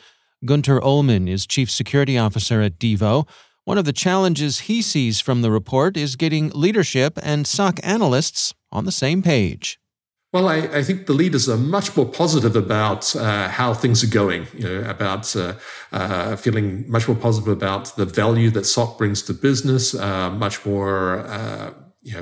Gunter 0.45 0.79
Ollmann 0.79 1.29
is 1.29 1.45
chief 1.45 1.69
security 1.69 2.17
officer 2.17 2.61
at 2.61 2.79
Devo. 2.79 3.27
One 3.65 3.77
of 3.77 3.85
the 3.85 3.93
challenges 3.93 4.61
he 4.61 4.81
sees 4.81 5.19
from 5.19 5.41
the 5.41 5.51
report 5.51 5.95
is 5.95 6.15
getting 6.15 6.49
leadership 6.49 7.19
and 7.21 7.45
SOC 7.45 7.79
analysts 7.83 8.55
on 8.71 8.85
the 8.85 8.91
same 8.91 9.21
page. 9.21 9.79
Well, 10.33 10.47
I, 10.49 10.57
I, 10.57 10.83
think 10.83 11.05
the 11.05 11.13
leaders 11.13 11.47
are 11.47 11.57
much 11.57 11.95
more 11.95 12.05
positive 12.05 12.55
about 12.55 13.15
uh, 13.15 13.47
how 13.47 13.73
things 13.73 14.03
are 14.03 14.09
going, 14.09 14.47
you 14.53 14.67
know, 14.67 14.89
about 14.89 15.35
uh, 15.35 15.53
uh, 15.91 16.35
feeling 16.35 16.89
much 16.89 17.07
more 17.07 17.15
positive 17.15 17.47
about 17.47 17.95
the 17.95 18.05
value 18.05 18.49
that 18.51 18.65
SOC 18.65 18.97
brings 18.97 19.21
to 19.23 19.33
business, 19.33 19.95
uh, 19.95 20.29
much 20.29 20.65
more 20.65 21.19
uh, 21.19 21.71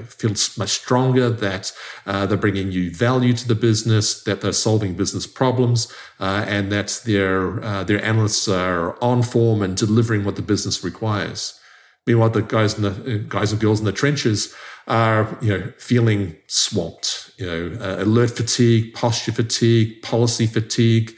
feel 0.07 0.31
much 0.57 0.69
stronger 0.69 1.29
that 1.29 1.71
uh, 2.05 2.25
they're 2.25 2.37
bringing 2.37 2.69
new 2.69 2.91
value 2.91 3.33
to 3.33 3.47
the 3.47 3.55
business, 3.55 4.23
that 4.23 4.41
they're 4.41 4.53
solving 4.53 4.95
business 4.95 5.27
problems, 5.27 5.91
uh, 6.19 6.45
and 6.47 6.71
that 6.71 7.01
their 7.05 7.63
uh, 7.63 7.83
their 7.83 8.03
analysts 8.03 8.47
are 8.47 9.01
on 9.03 9.23
form 9.23 9.61
and 9.61 9.77
delivering 9.77 10.23
what 10.23 10.35
the 10.35 10.41
business 10.41 10.83
requires. 10.83 11.59
Meanwhile, 12.07 12.29
the 12.29 12.41
guys 12.41 12.77
and 12.77 12.85
the 12.85 13.19
guys 13.19 13.51
and 13.51 13.59
girls 13.59 13.79
in 13.79 13.85
the 13.85 13.91
trenches 13.91 14.53
are, 14.87 15.37
you 15.41 15.57
know, 15.57 15.73
feeling 15.77 16.35
swamped. 16.47 17.31
You 17.37 17.45
know, 17.45 17.77
uh, 17.81 18.03
alert 18.03 18.31
fatigue, 18.31 18.93
posture 18.93 19.31
fatigue, 19.31 20.01
policy 20.01 20.45
fatigue. 20.45 21.15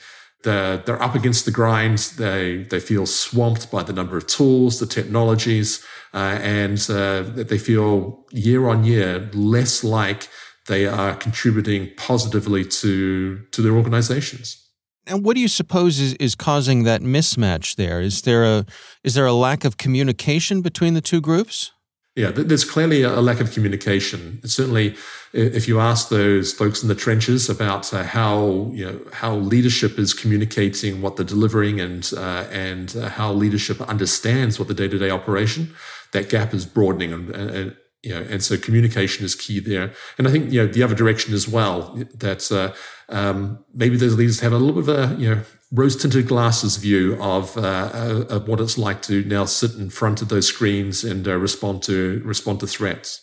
They're, 0.48 0.78
they're 0.78 1.04
up 1.04 1.14
against 1.14 1.44
the 1.44 1.52
grind. 1.52 1.98
They 2.18 2.66
they 2.70 2.80
feel 2.80 3.06
swamped 3.06 3.70
by 3.70 3.84
the 3.84 3.92
number 3.92 4.16
of 4.16 4.28
tools, 4.28 4.80
the 4.80 4.86
technologies, 4.86 5.86
uh, 6.14 6.40
and 6.42 6.80
uh, 6.90 7.24
they 7.52 7.58
feel 7.58 8.26
year 8.32 8.70
on 8.70 8.86
year 8.86 9.30
less 9.34 9.84
like 9.84 10.30
they 10.68 10.86
are 10.86 11.16
contributing 11.16 11.92
positively 11.98 12.64
to 12.64 13.40
to 13.52 13.62
their 13.62 13.74
organizations. 13.74 14.64
And 15.06 15.26
what 15.26 15.36
do 15.36 15.42
you 15.42 15.50
suppose 15.50 16.00
is, 16.00 16.14
is 16.14 16.34
causing 16.34 16.84
that 16.84 17.02
mismatch 17.02 17.76
there? 17.76 18.00
Is 18.00 18.22
there 18.22 18.46
a 18.46 18.66
is 19.04 19.16
there 19.16 19.26
a 19.26 19.34
lack 19.34 19.66
of 19.66 19.76
communication 19.76 20.62
between 20.62 20.94
the 20.94 21.02
two 21.02 21.20
groups? 21.20 21.74
Yeah, 22.18 22.32
there's 22.32 22.66
clearly 22.66 23.04
a 23.04 23.22
lack 23.22 23.40
of 23.40 23.52
communication. 23.52 24.42
Certainly, 24.44 24.96
if 25.34 25.68
you 25.68 25.80
ask 25.80 26.10
those 26.10 26.52
folks 26.52 26.82
in 26.82 26.90
the 26.90 26.96
trenches 26.96 27.48
about 27.48 27.94
uh, 27.94 28.02
how 28.02 28.72
you 28.74 28.86
know 28.86 29.00
how 29.14 29.36
leadership 29.36 30.00
is 30.00 30.16
communicating 30.16 31.04
what 31.04 31.16
they're 31.16 31.24
delivering 31.24 31.80
and 31.80 32.12
uh, 32.18 32.48
and 32.52 32.96
uh, 32.96 33.10
how 33.10 33.32
leadership 33.32 33.80
understands 33.82 34.58
what 34.58 34.68
the 34.68 34.74
day 34.74 34.88
to 34.88 34.98
day 34.98 35.12
operation, 35.12 35.76
that 36.12 36.28
gap 36.28 36.56
is 36.56 36.66
broadening 36.66 37.14
and, 37.14 37.30
and 37.36 37.76
you 38.02 38.16
know, 38.16 38.26
and 38.30 38.44
so 38.44 38.58
communication 38.58 39.24
is 39.24 39.36
key 39.36 39.60
there. 39.60 39.94
And 40.18 40.28
I 40.28 40.32
think 40.32 40.52
you 40.52 40.66
know 40.66 40.72
the 40.74 40.82
other 40.82 40.96
direction 40.96 41.36
as 41.36 41.48
well 41.48 42.04
that 42.16 42.52
uh, 42.52 42.74
um, 43.10 43.64
maybe 43.76 43.96
those 43.96 44.16
leaders 44.16 44.40
have 44.40 44.54
a 44.54 44.58
little 44.58 44.82
bit 44.82 44.90
of 44.90 45.12
a 45.12 45.22
you 45.22 45.36
know 45.36 45.42
rose 45.72 45.96
tinted 45.96 46.28
glasses 46.28 46.78
view 46.78 47.18
of, 47.22 47.58
uh, 47.58 47.62
uh, 47.62 48.26
of 48.30 48.48
what 48.48 48.62
it's 48.62 48.78
like 48.78 49.02
to 49.04 49.24
now 49.24 49.46
sit 49.46 49.76
in 49.76 49.90
front 49.90 50.22
of 50.22 50.30
those 50.30 50.48
screens 50.48 51.04
and 51.04 51.28
uh, 51.28 51.38
respond 51.38 51.84
to 51.84 52.22
respond 52.24 52.60
to 52.62 52.68
threats. 52.68 53.22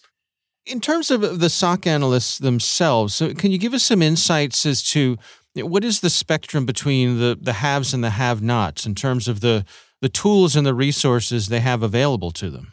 In 0.67 0.81
terms 0.81 1.11
of 1.11 1.41
the 1.41 1.51
SOC 1.51 1.87
analysts 1.87 2.39
themselves, 2.39 3.23
can 3.39 3.51
you 3.51 3.59
give 3.59 3.75
us 3.75 3.83
some 3.83 4.03
insights 4.03 4.65
as 4.65 4.83
to 4.85 5.19
what 5.57 5.85
is 5.85 6.01
the 6.01 6.11
spectrum 6.11 6.67
between 6.67 7.19
the 7.19 7.37
the 7.41 7.55
haves 7.55 7.95
and 7.95 8.03
the 8.03 8.11
have-nots 8.11 8.87
in 8.87 8.95
terms 8.95 9.29
of 9.29 9.41
the 9.41 9.65
the 10.01 10.09
tools 10.09 10.57
and 10.57 10.67
the 10.67 10.75
resources 10.75 11.49
they 11.49 11.61
have 11.61 11.83
available 11.83 12.31
to 12.33 12.51
them? 12.51 12.73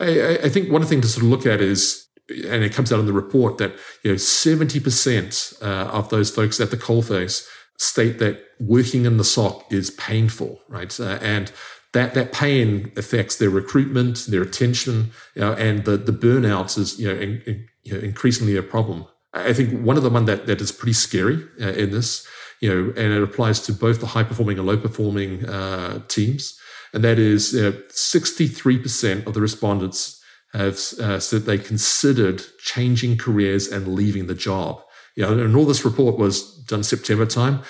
I, 0.00 0.38
I 0.44 0.48
think 0.48 0.70
one 0.70 0.84
thing 0.84 1.00
to 1.00 1.08
sort 1.08 1.24
of 1.24 1.30
look 1.30 1.46
at 1.46 1.60
is 1.60 2.06
and 2.28 2.62
it 2.62 2.72
comes 2.72 2.92
out 2.92 3.00
in 3.00 3.06
the 3.06 3.12
report 3.12 3.58
that 3.58 3.72
you 4.02 4.12
know 4.12 4.16
70% 4.16 5.62
uh, 5.62 5.90
of 5.90 6.08
those 6.08 6.30
folks 6.30 6.60
at 6.60 6.70
the 6.70 6.76
coalface 6.76 7.46
state 7.82 8.18
that 8.18 8.44
working 8.60 9.04
in 9.04 9.16
the 9.16 9.24
SOC 9.24 9.72
is 9.72 9.90
painful, 9.90 10.60
right? 10.68 10.98
Uh, 11.00 11.18
and 11.20 11.52
that 11.92 12.14
that 12.14 12.32
pain 12.32 12.92
affects 12.96 13.36
their 13.36 13.50
recruitment, 13.50 14.26
their 14.26 14.42
attention, 14.42 15.10
you 15.34 15.42
know, 15.42 15.52
and 15.54 15.84
the 15.84 15.96
the 15.96 16.12
burnout 16.12 16.78
is 16.78 16.98
you 16.98 17.08
know, 17.08 17.20
in, 17.20 17.42
in, 17.46 17.68
you 17.82 17.92
know, 17.92 18.00
increasingly 18.00 18.56
a 18.56 18.62
problem. 18.62 19.04
I 19.34 19.52
think 19.52 19.84
one 19.84 19.96
of 19.96 20.02
the 20.02 20.10
one 20.10 20.26
that 20.26 20.46
that 20.46 20.60
is 20.60 20.72
pretty 20.72 20.94
scary 20.94 21.44
uh, 21.60 21.72
in 21.72 21.90
this, 21.90 22.26
you 22.60 22.68
know, 22.70 22.92
and 22.96 23.12
it 23.12 23.22
applies 23.22 23.60
to 23.60 23.72
both 23.72 24.00
the 24.00 24.06
high 24.06 24.24
performing 24.24 24.58
and 24.58 24.66
low 24.66 24.76
performing 24.76 25.44
uh, 25.46 26.00
teams, 26.08 26.58
and 26.94 27.02
that 27.04 27.18
is 27.18 27.58
sixty 27.90 28.46
three 28.46 28.78
percent 28.78 29.26
of 29.26 29.34
the 29.34 29.40
respondents 29.40 30.22
have 30.52 30.74
uh, 31.00 31.18
said 31.18 31.42
they 31.42 31.58
considered 31.58 32.42
changing 32.58 33.16
careers 33.16 33.68
and 33.68 33.88
leaving 33.88 34.26
the 34.26 34.34
job. 34.34 34.81
You 35.16 35.24
know, 35.24 35.44
and 35.44 35.56
all 35.56 35.66
this 35.66 35.84
report 35.84 36.18
was 36.18 36.42
done 36.64 36.82
September 36.82 37.26
time. 37.26 37.62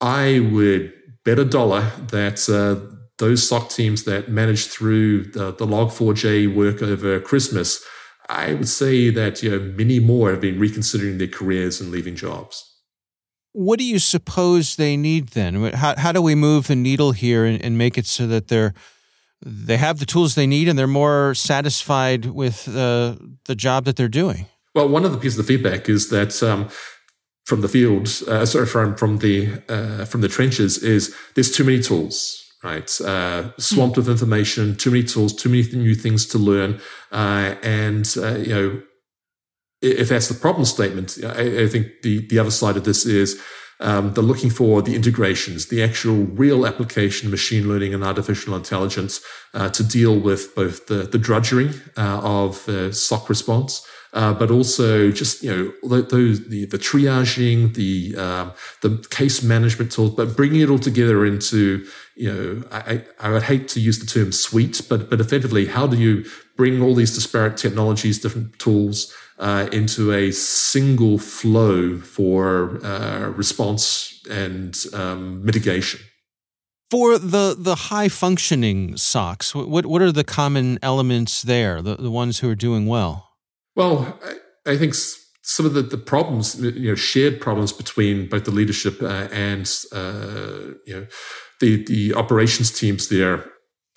I 0.00 0.40
would 0.52 0.92
bet 1.24 1.38
a 1.38 1.44
dollar 1.44 1.90
that 2.10 2.48
uh, 2.48 2.96
those 3.18 3.46
SOC 3.46 3.70
teams 3.70 4.04
that 4.04 4.28
managed 4.28 4.70
through 4.70 5.24
the, 5.24 5.52
the 5.52 5.66
Log4j 5.66 6.54
work 6.54 6.82
over 6.82 7.20
Christmas, 7.20 7.84
I 8.28 8.54
would 8.54 8.68
say 8.68 9.10
that 9.10 9.42
you 9.42 9.50
know 9.50 9.58
many 9.58 10.00
more 10.00 10.30
have 10.30 10.40
been 10.40 10.58
reconsidering 10.58 11.18
their 11.18 11.28
careers 11.28 11.80
and 11.80 11.90
leaving 11.90 12.16
jobs. 12.16 12.64
What 13.52 13.78
do 13.78 13.84
you 13.84 13.98
suppose 13.98 14.76
they 14.76 14.96
need 14.96 15.28
then? 15.28 15.72
How, 15.72 15.96
how 15.96 16.12
do 16.12 16.22
we 16.22 16.34
move 16.34 16.68
the 16.68 16.76
needle 16.76 17.12
here 17.12 17.44
and, 17.44 17.60
and 17.62 17.76
make 17.76 17.98
it 17.98 18.06
so 18.06 18.26
that 18.26 18.48
they're 18.48 18.74
they 19.44 19.76
have 19.76 20.00
the 20.00 20.06
tools 20.06 20.34
they 20.34 20.46
need 20.46 20.68
and 20.68 20.78
they're 20.78 20.88
more 20.88 21.32
satisfied 21.34 22.26
with 22.26 22.68
uh, 22.68 23.14
the 23.44 23.54
job 23.54 23.84
that 23.84 23.96
they're 23.96 24.08
doing? 24.08 24.46
Well, 24.78 24.88
one 24.88 25.04
of 25.04 25.10
the 25.10 25.18
pieces 25.18 25.40
of 25.40 25.46
feedback 25.46 25.88
is 25.88 26.08
that 26.10 26.40
um, 26.40 26.68
from 27.46 27.62
the 27.62 27.68
field, 27.68 28.06
uh, 28.28 28.46
sorry, 28.46 28.66
from 28.66 28.94
from 28.94 29.18
the 29.18 29.60
uh, 29.68 30.04
from 30.04 30.20
the 30.20 30.28
trenches, 30.28 30.78
is 30.84 31.12
there's 31.34 31.50
too 31.50 31.64
many 31.64 31.82
tools, 31.82 32.40
right? 32.62 32.88
Uh, 33.00 33.50
swamped 33.58 33.94
mm. 33.94 33.96
with 33.96 34.08
information, 34.08 34.76
too 34.76 34.92
many 34.92 35.02
tools, 35.02 35.34
too 35.34 35.48
many 35.48 35.64
new 35.72 35.96
things 35.96 36.26
to 36.26 36.38
learn, 36.38 36.80
uh, 37.10 37.56
and 37.64 38.14
uh, 38.18 38.36
you 38.36 38.54
know, 38.54 38.82
if 39.82 40.10
that's 40.10 40.28
the 40.28 40.40
problem 40.40 40.64
statement, 40.64 41.18
I, 41.24 41.64
I, 41.64 41.66
think 41.66 41.88
the 42.04 42.24
the 42.28 42.38
other 42.38 42.52
side 42.52 42.76
of 42.76 42.84
this 42.84 43.04
is 43.04 43.42
um, 43.80 44.14
they're 44.14 44.22
looking 44.22 44.50
for 44.50 44.80
the 44.80 44.94
integrations, 44.94 45.66
the 45.66 45.82
actual 45.82 46.26
real 46.44 46.64
application, 46.64 47.32
machine 47.32 47.68
learning 47.68 47.94
and 47.94 48.04
artificial 48.04 48.54
intelligence 48.54 49.20
uh, 49.54 49.70
to 49.70 49.82
deal 49.82 50.16
with 50.20 50.54
both 50.54 50.86
the, 50.86 51.02
the 51.02 51.18
drudgery 51.18 51.70
uh, 51.96 52.20
of 52.22 52.68
uh, 52.68 52.92
SOC 52.92 53.28
response, 53.28 53.84
uh, 54.12 54.34
but 54.34 54.50
also 54.50 55.10
just 55.10 55.42
you 55.42 55.50
know 55.50 55.98
the, 55.98 56.66
the 56.70 56.78
triaging, 56.78 57.74
the 57.74 58.16
um, 58.16 58.52
the 58.82 59.06
case 59.10 59.42
management 59.42 59.92
tools, 59.92 60.14
but 60.14 60.36
bringing 60.36 60.60
it 60.60 60.70
all 60.70 60.78
together 60.78 61.24
into 61.24 61.86
you 62.16 62.32
know 62.32 62.62
I, 62.70 63.04
I 63.20 63.30
would 63.30 63.44
hate 63.44 63.68
to 63.68 63.80
use 63.80 63.98
the 63.98 64.06
term 64.06 64.32
suite, 64.32 64.82
but 64.88 65.10
but 65.10 65.20
effectively, 65.20 65.66
how 65.66 65.86
do 65.86 65.96
you 65.96 66.24
bring 66.56 66.82
all 66.82 66.94
these 66.94 67.14
disparate 67.14 67.56
technologies, 67.56 68.18
different 68.18 68.58
tools? 68.58 69.14
uh, 69.38 69.68
into 69.72 70.12
a 70.12 70.32
single 70.32 71.18
flow 71.18 71.98
for 71.98 72.84
uh, 72.84 73.28
response 73.28 74.20
and 74.28 74.76
um, 74.92 75.44
mitigation. 75.44 76.00
For 76.90 77.18
the, 77.18 77.54
the 77.56 77.74
high 77.74 78.08
functioning 78.08 78.94
SOCs, 78.94 79.54
what, 79.54 79.86
what 79.86 80.02
are 80.02 80.12
the 80.12 80.24
common 80.24 80.78
elements 80.82 81.42
there, 81.42 81.82
the, 81.82 81.96
the 81.96 82.10
ones 82.10 82.38
who 82.38 82.48
are 82.48 82.54
doing 82.54 82.86
well? 82.86 83.27
Well, 83.78 84.18
I, 84.66 84.72
I 84.72 84.76
think 84.76 84.94
some 84.94 85.64
of 85.64 85.72
the, 85.72 85.80
the 85.80 85.96
problems, 85.96 86.60
you 86.60 86.90
know, 86.90 86.94
shared 86.94 87.40
problems 87.40 87.72
between 87.72 88.28
both 88.28 88.44
the 88.44 88.50
leadership 88.50 89.00
uh, 89.00 89.28
and, 89.32 89.66
uh, 89.92 90.74
you 90.84 90.94
know, 90.94 91.06
the, 91.60 91.82
the 91.84 92.14
operations 92.14 92.70
teams 92.70 93.08
there 93.08 93.46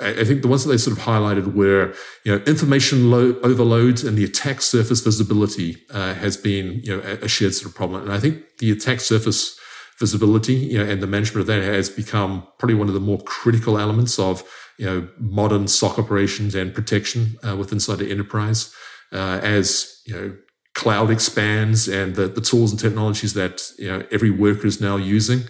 I 0.01 0.23
think 0.23 0.41
the 0.41 0.47
ones 0.47 0.63
that 0.63 0.71
they 0.71 0.77
sort 0.77 0.97
of 0.97 1.03
highlighted 1.03 1.53
were, 1.53 1.93
you 2.25 2.35
know, 2.35 2.43
information 2.45 3.11
lo- 3.11 3.37
overload 3.43 4.03
and 4.03 4.17
the 4.17 4.23
attack 4.23 4.61
surface 4.61 5.01
visibility 5.01 5.77
uh, 5.91 6.15
has 6.15 6.37
been, 6.37 6.81
you 6.83 6.97
know, 6.97 7.03
a, 7.21 7.27
shared 7.27 7.53
sort 7.53 7.69
of 7.69 7.75
problem. 7.75 8.03
And 8.03 8.11
I 8.11 8.19
think 8.19 8.43
the 8.57 8.71
attack 8.71 8.99
surface 8.99 9.59
visibility, 9.99 10.55
you 10.55 10.79
know, 10.79 10.89
and 10.89 11.03
the 11.03 11.07
management 11.07 11.41
of 11.41 11.47
that 11.47 11.61
has 11.61 11.87
become 11.87 12.47
probably 12.57 12.73
one 12.73 12.87
of 12.87 12.95
the 12.95 12.99
more 12.99 13.19
critical 13.19 13.77
elements 13.77 14.17
of, 14.17 14.43
you 14.79 14.87
know, 14.87 15.07
modern 15.19 15.67
SOC 15.67 15.99
operations 15.99 16.55
and 16.55 16.73
protection 16.73 17.37
uh, 17.47 17.55
within 17.55 17.77
the 17.77 18.09
enterprise. 18.09 18.73
Uh, 19.11 19.39
as 19.41 20.01
you 20.05 20.15
know, 20.15 20.37
cloud 20.73 21.09
expands 21.09 21.87
and 21.87 22.15
the, 22.15 22.27
the 22.27 22.41
tools 22.41 22.71
and 22.71 22.79
technologies 22.79 23.33
that 23.33 23.61
you 23.77 23.87
know 23.87 24.03
every 24.11 24.29
worker 24.29 24.67
is 24.67 24.79
now 24.79 24.95
using 24.95 25.41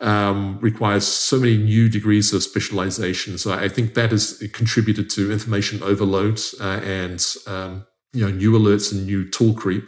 um, 0.00 0.58
requires 0.60 1.06
so 1.06 1.38
many 1.38 1.58
new 1.58 1.88
degrees 1.88 2.32
of 2.32 2.42
specialization. 2.42 3.36
So 3.38 3.52
I 3.52 3.68
think 3.68 3.94
that 3.94 4.10
has 4.10 4.42
contributed 4.52 5.10
to 5.10 5.30
information 5.30 5.82
overload 5.82 6.40
uh, 6.60 6.80
and 6.82 7.24
um, 7.46 7.86
you 8.12 8.24
know 8.24 8.30
new 8.30 8.52
alerts 8.52 8.92
and 8.92 9.06
new 9.06 9.28
tool 9.28 9.54
creep. 9.54 9.84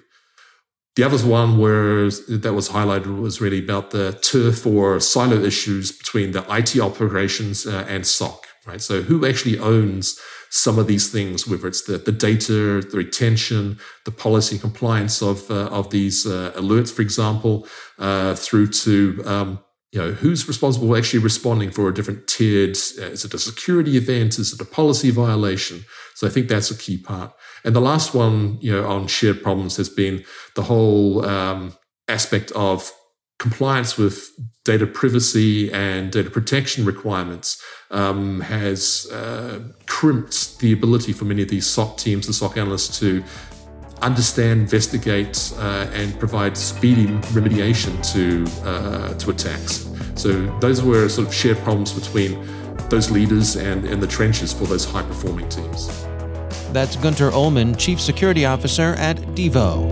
The 0.95 1.05
other 1.05 1.17
one 1.27 1.57
where 1.57 2.11
that 2.11 2.53
was 2.55 2.69
highlighted 2.69 3.19
was 3.19 3.41
really 3.41 3.61
about 3.61 3.93
the 3.93 4.13
turf 4.13 4.67
or 4.67 5.01
silo 5.01 5.43
issues 5.43 5.91
between 5.91 6.33
the 6.33 6.45
IT 6.51 6.79
operations 6.79 7.67
uh, 7.67 7.87
and 7.89 8.07
SOC, 8.07 8.47
right? 8.67 8.81
So 8.81 9.03
who 9.03 9.27
actually 9.27 9.59
owns 9.59 10.19
some 10.51 10.79
of 10.79 10.87
these 10.87 11.11
things, 11.11 11.47
whether 11.47 11.67
it's 11.67 11.83
the, 11.83 11.99
the 11.99 12.13
data, 12.13 12.81
the 12.81 12.97
retention, 12.97 13.79
the 14.05 14.11
policy 14.11 14.59
compliance 14.59 15.23
of, 15.23 15.51
uh, 15.51 15.67
of 15.69 15.91
these 15.91 16.27
uh, 16.27 16.53
alerts, 16.57 16.93
for 16.93 17.03
example, 17.03 17.67
uh, 17.99 18.35
through 18.35 18.69
to 18.69 19.23
um, 19.25 19.59
you 19.93 20.01
know, 20.01 20.13
who's 20.13 20.49
responsible 20.49 20.89
for 20.89 20.97
actually 20.97 21.19
responding 21.19 21.71
for 21.71 21.87
a 21.89 21.95
different 21.95 22.27
tiered? 22.27 22.77
Uh, 22.99 23.13
is 23.13 23.25
it 23.25 23.35
a 23.35 23.39
security 23.39 23.97
event? 23.99 24.39
Is 24.39 24.53
it 24.53 24.61
a 24.61 24.65
policy 24.65 25.11
violation? 25.11 25.85
So 26.15 26.27
I 26.27 26.31
think 26.31 26.49
that's 26.49 26.71
a 26.71 26.77
key 26.77 26.97
part. 26.97 27.33
And 27.63 27.77
the 27.77 27.81
last 27.81 28.15
one, 28.15 28.57
you 28.61 28.73
know, 28.73 28.87
on 28.89 29.07
shared 29.07 29.43
problems 29.43 29.77
has 29.77 29.91
been 29.91 30.25
the 30.57 30.63
whole 30.63 31.25
um, 31.27 31.75
aspect 32.09 32.51
of 32.53 32.91
compliance 33.39 33.99
with 33.99 34.31
data 34.65 34.87
privacy 34.87 35.73
and 35.73 36.13
data 36.13 36.31
protection 36.31 36.85
requirements 36.85 37.61
um, 37.91 38.41
has 38.41 39.11
uh, 39.13 39.61
crimped 39.87 40.59
the 40.61 40.73
ability 40.73 41.13
for 41.13 41.25
many 41.25 41.43
of 41.43 41.49
these 41.49 41.67
SOC 41.67 41.97
teams 41.97 42.27
and 42.27 42.35
SOC 42.35 42.57
analysts 42.57 42.99
to 43.01 43.25
understand, 44.01 44.61
investigate, 44.61 45.53
uh, 45.59 45.89
and 45.93 46.19
provide 46.19 46.57
speedy 46.57 47.07
remediation 47.35 47.93
to 48.13 48.45
uh, 48.69 49.15
to 49.15 49.31
attacks. 49.31 49.89
So 50.15 50.47
those 50.61 50.83
were 50.83 51.09
sort 51.09 51.29
of 51.29 51.35
shared 51.35 51.59
problems 51.59 51.93
between 51.93 52.39
those 52.89 53.11
leaders 53.11 53.57
and 53.57 53.85
in 53.87 54.01
the 54.01 54.07
trenches 54.07 54.53
for 54.53 54.65
those 54.65 54.85
high 54.85 55.03
performing 55.03 55.49
teams. 55.49 55.89
That's 56.73 56.97
Gunter 56.97 57.31
Ollmann, 57.31 57.79
Chief 57.79 58.01
Security 58.01 58.47
Officer 58.47 58.95
at 58.99 59.17
Devo. 59.35 59.92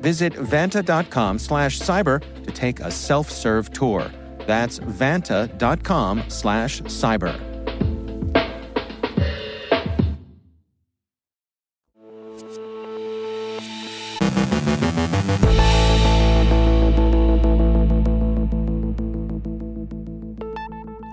Visit 0.00 0.34
vanta.com 0.34 1.38
slash 1.38 1.78
cyber 1.80 2.22
to 2.44 2.50
take 2.50 2.80
a 2.80 2.90
self-serve 2.90 3.72
tour. 3.72 4.10
That's 4.46 4.78
vanta.com 4.78 6.24
slash 6.28 6.82
cyber. 6.82 7.56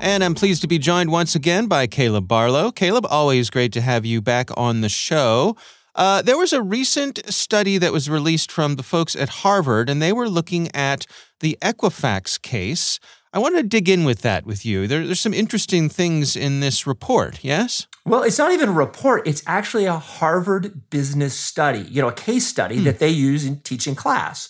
And 0.06 0.24
I'm 0.24 0.36
pleased 0.36 0.62
to 0.62 0.68
be 0.68 0.78
joined 0.78 1.12
once 1.12 1.34
again 1.34 1.68
by 1.68 1.88
Caleb 1.88 2.28
Barlow. 2.28 2.72
Caleb, 2.72 3.06
always 3.10 3.50
great 3.50 3.72
to 3.72 3.82
have 3.82 4.06
you 4.06 4.22
back 4.22 4.50
on 4.56 4.82
the 4.82 4.90
show. 4.90 5.56
Uh, 5.96 6.22
there 6.22 6.38
was 6.38 6.54
a 6.54 6.62
recent 6.62 7.22
study 7.32 7.78
that 7.78 7.94
was 7.94 8.10
released 8.10 8.52
from 8.52 8.76
the 8.76 8.84
folks 8.84 9.16
at 9.16 9.30
Harvard, 9.30 9.90
and 9.90 10.02
they 10.02 10.14
were 10.14 10.28
looking 10.28 10.74
at 10.76 11.06
the 11.40 11.58
Equifax 11.62 12.42
case. 12.42 13.00
I 13.32 13.40
want 13.40 13.56
to 13.56 13.64
dig 13.64 13.88
in 13.90 14.04
with 14.04 14.22
that 14.22 14.46
with 14.46 14.66
you. 14.66 14.88
There, 14.88 15.06
there's 15.06 15.20
some 15.20 15.34
interesting 15.34 15.90
things 15.90 16.36
in 16.36 16.60
this 16.60 16.88
report, 16.88 17.44
yes? 17.44 17.88
Well, 18.06 18.24
it's 18.24 18.38
not 18.38 18.52
even 18.52 18.70
a 18.70 18.74
report. 18.74 19.28
It's 19.28 19.42
actually 19.48 19.86
a 19.86 19.98
Harvard 19.98 20.90
business 20.90 21.34
study, 21.34 21.88
you 21.90 22.02
know, 22.02 22.10
a 22.10 22.14
case 22.14 22.48
study 22.48 22.78
hmm. 22.78 22.84
that 22.86 23.00
they 23.00 23.10
use 23.10 23.46
in 23.46 23.60
teaching 23.62 23.96
class. 23.96 24.50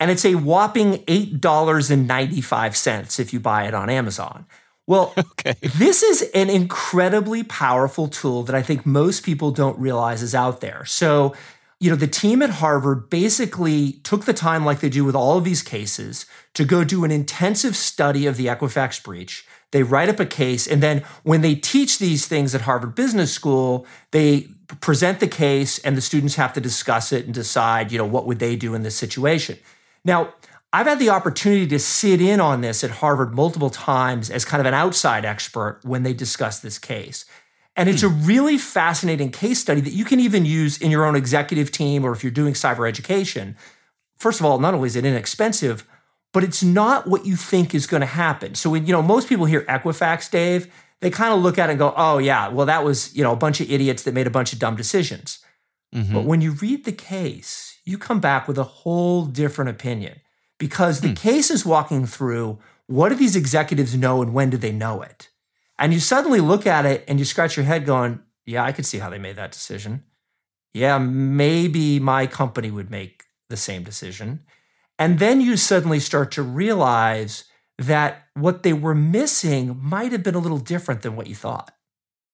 And 0.00 0.10
it's 0.10 0.24
a 0.24 0.34
whopping 0.36 1.04
$8.95 1.06 3.20
if 3.20 3.32
you 3.32 3.40
buy 3.40 3.66
it 3.66 3.74
on 3.74 3.90
Amazon. 3.90 4.46
Well, 4.88 5.12
okay. 5.18 5.54
this 5.62 6.02
is 6.02 6.22
an 6.34 6.48
incredibly 6.50 7.44
powerful 7.44 8.08
tool 8.08 8.42
that 8.44 8.56
I 8.56 8.62
think 8.62 8.84
most 8.84 9.22
people 9.22 9.52
don't 9.52 9.78
realize 9.78 10.22
is 10.22 10.34
out 10.34 10.60
there. 10.60 10.84
So, 10.86 11.36
you 11.78 11.90
know, 11.90 11.96
the 11.96 12.08
team 12.08 12.42
at 12.42 12.50
Harvard 12.50 13.10
basically 13.10 13.92
took 14.02 14.24
the 14.24 14.32
time, 14.32 14.64
like 14.64 14.80
they 14.80 14.88
do 14.88 15.04
with 15.04 15.14
all 15.14 15.36
of 15.36 15.44
these 15.44 15.62
cases, 15.62 16.24
to 16.54 16.64
go 16.64 16.82
do 16.84 17.04
an 17.04 17.12
intensive 17.12 17.76
study 17.76 18.26
of 18.26 18.36
the 18.36 18.46
Equifax 18.46 19.04
breach. 19.04 19.46
They 19.70 19.82
write 19.82 20.08
up 20.08 20.18
a 20.18 20.26
case, 20.26 20.66
and 20.66 20.82
then 20.82 21.04
when 21.22 21.42
they 21.42 21.54
teach 21.54 21.98
these 21.98 22.26
things 22.26 22.54
at 22.54 22.62
Harvard 22.62 22.94
Business 22.94 23.30
School, 23.30 23.86
they 24.12 24.48
present 24.80 25.20
the 25.20 25.28
case, 25.28 25.78
and 25.80 25.98
the 25.98 26.00
students 26.00 26.36
have 26.36 26.54
to 26.54 26.60
discuss 26.62 27.12
it 27.12 27.26
and 27.26 27.34
decide, 27.34 27.92
you 27.92 27.98
know, 27.98 28.06
what 28.06 28.26
would 28.26 28.38
they 28.38 28.56
do 28.56 28.74
in 28.74 28.82
this 28.82 28.96
situation. 28.96 29.58
Now, 30.02 30.32
I've 30.72 30.86
had 30.86 30.98
the 30.98 31.10
opportunity 31.10 31.66
to 31.68 31.78
sit 31.78 32.20
in 32.20 32.40
on 32.40 32.60
this 32.60 32.84
at 32.84 32.90
Harvard 32.90 33.34
multiple 33.34 33.70
times 33.70 34.30
as 34.30 34.44
kind 34.44 34.60
of 34.60 34.66
an 34.66 34.74
outside 34.74 35.24
expert 35.24 35.80
when 35.82 36.02
they 36.02 36.12
discuss 36.12 36.60
this 36.60 36.78
case. 36.78 37.24
And 37.74 37.88
it's 37.88 38.02
a 38.02 38.08
hmm. 38.08 38.24
really 38.26 38.58
fascinating 38.58 39.30
case 39.30 39.60
study 39.60 39.80
that 39.80 39.92
you 39.92 40.04
can 40.04 40.18
even 40.18 40.44
use 40.44 40.78
in 40.78 40.90
your 40.90 41.04
own 41.04 41.14
executive 41.14 41.70
team 41.70 42.04
or 42.04 42.12
if 42.12 42.24
you're 42.24 42.32
doing 42.32 42.54
cyber 42.54 42.88
education. 42.88 43.56
First 44.16 44.40
of 44.40 44.46
all, 44.46 44.58
not 44.58 44.74
only 44.74 44.88
is 44.88 44.96
it 44.96 45.04
inexpensive, 45.04 45.86
but 46.32 46.42
it's 46.42 46.62
not 46.62 47.06
what 47.06 47.24
you 47.24 47.36
think 47.36 47.74
is 47.74 47.86
going 47.86 48.00
to 48.00 48.06
happen. 48.06 48.56
So 48.56 48.70
when 48.70 48.84
you 48.84 48.92
know 48.92 49.00
most 49.00 49.28
people 49.28 49.46
hear 49.46 49.62
Equifax, 49.62 50.28
Dave, 50.30 50.70
they 51.00 51.08
kind 51.08 51.32
of 51.32 51.40
look 51.40 51.56
at 51.56 51.70
it 51.70 51.72
and 51.74 51.78
go, 51.78 51.94
"Oh 51.96 52.18
yeah, 52.18 52.48
well 52.48 52.66
that 52.66 52.84
was, 52.84 53.14
you 53.16 53.22
know, 53.22 53.32
a 53.32 53.36
bunch 53.36 53.60
of 53.60 53.70
idiots 53.70 54.02
that 54.02 54.12
made 54.12 54.26
a 54.26 54.30
bunch 54.30 54.52
of 54.52 54.58
dumb 54.58 54.76
decisions." 54.76 55.38
Mm-hmm. 55.94 56.12
But 56.12 56.24
when 56.24 56.40
you 56.40 56.52
read 56.52 56.84
the 56.84 56.92
case, 56.92 57.78
you 57.84 57.96
come 57.96 58.20
back 58.20 58.46
with 58.46 58.58
a 58.58 58.64
whole 58.64 59.24
different 59.24 59.70
opinion 59.70 60.20
because 60.58 61.00
the 61.00 61.08
hmm. 61.08 61.14
case 61.14 61.50
is 61.50 61.64
walking 61.64 62.06
through 62.06 62.58
what 62.86 63.10
do 63.10 63.14
these 63.14 63.36
executives 63.36 63.94
know 63.94 64.22
and 64.22 64.32
when 64.34 64.50
do 64.50 64.56
they 64.56 64.72
know 64.72 65.02
it? 65.02 65.28
And 65.78 65.92
you 65.92 66.00
suddenly 66.00 66.40
look 66.40 66.66
at 66.66 66.84
it 66.86 67.04
and 67.06 67.18
you 67.18 67.24
scratch 67.24 67.56
your 67.56 67.66
head 67.66 67.86
going, 67.86 68.20
yeah, 68.46 68.64
I 68.64 68.72
could 68.72 68.86
see 68.86 68.98
how 68.98 69.10
they 69.10 69.18
made 69.18 69.36
that 69.36 69.52
decision. 69.52 70.04
Yeah, 70.74 70.98
maybe 70.98 72.00
my 72.00 72.26
company 72.26 72.70
would 72.70 72.90
make 72.90 73.24
the 73.48 73.56
same 73.56 73.82
decision. 73.82 74.40
And 74.98 75.18
then 75.18 75.40
you 75.40 75.56
suddenly 75.56 76.00
start 76.00 76.32
to 76.32 76.42
realize 76.42 77.44
that 77.78 78.26
what 78.34 78.64
they 78.64 78.72
were 78.72 78.94
missing 78.94 79.78
might 79.80 80.12
have 80.12 80.22
been 80.22 80.34
a 80.34 80.40
little 80.40 80.58
different 80.58 81.02
than 81.02 81.14
what 81.14 81.28
you 81.28 81.34
thought. 81.34 81.72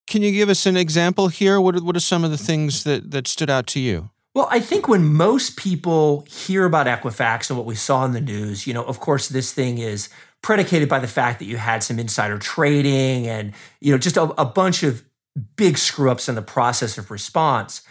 Can 0.06 0.22
you 0.22 0.32
give 0.32 0.48
us 0.48 0.66
an 0.66 0.76
example 0.76 1.28
here? 1.28 1.60
What 1.60 1.76
are, 1.76 1.82
what 1.82 1.96
are 1.96 2.00
some 2.00 2.24
of 2.24 2.30
the 2.30 2.38
things 2.38 2.84
that, 2.84 3.10
that 3.10 3.26
stood 3.26 3.50
out 3.50 3.66
to 3.68 3.80
you? 3.80 4.10
Well, 4.34 4.48
I 4.50 4.58
think 4.58 4.88
when 4.88 5.14
most 5.14 5.56
people 5.56 6.26
hear 6.28 6.64
about 6.64 6.88
Equifax 6.88 7.50
and 7.50 7.56
what 7.56 7.66
we 7.66 7.76
saw 7.76 8.04
in 8.04 8.12
the 8.12 8.20
news, 8.20 8.66
you 8.66 8.74
know, 8.74 8.82
of 8.82 8.98
course, 8.98 9.28
this 9.28 9.52
thing 9.52 9.78
is 9.78 10.08
predicated 10.42 10.88
by 10.88 10.98
the 10.98 11.06
fact 11.06 11.38
that 11.38 11.44
you 11.44 11.56
had 11.56 11.84
some 11.84 12.00
insider 12.00 12.38
trading 12.38 13.28
and, 13.28 13.52
you 13.80 13.92
know, 13.92 13.98
just 13.98 14.16
a, 14.16 14.22
a 14.40 14.44
bunch 14.44 14.82
of 14.82 15.04
big 15.56 15.78
screw 15.78 16.10
ups 16.10 16.28
in 16.28 16.34
the 16.34 16.42
process 16.42 16.98
of 16.98 17.12
response. 17.12 17.82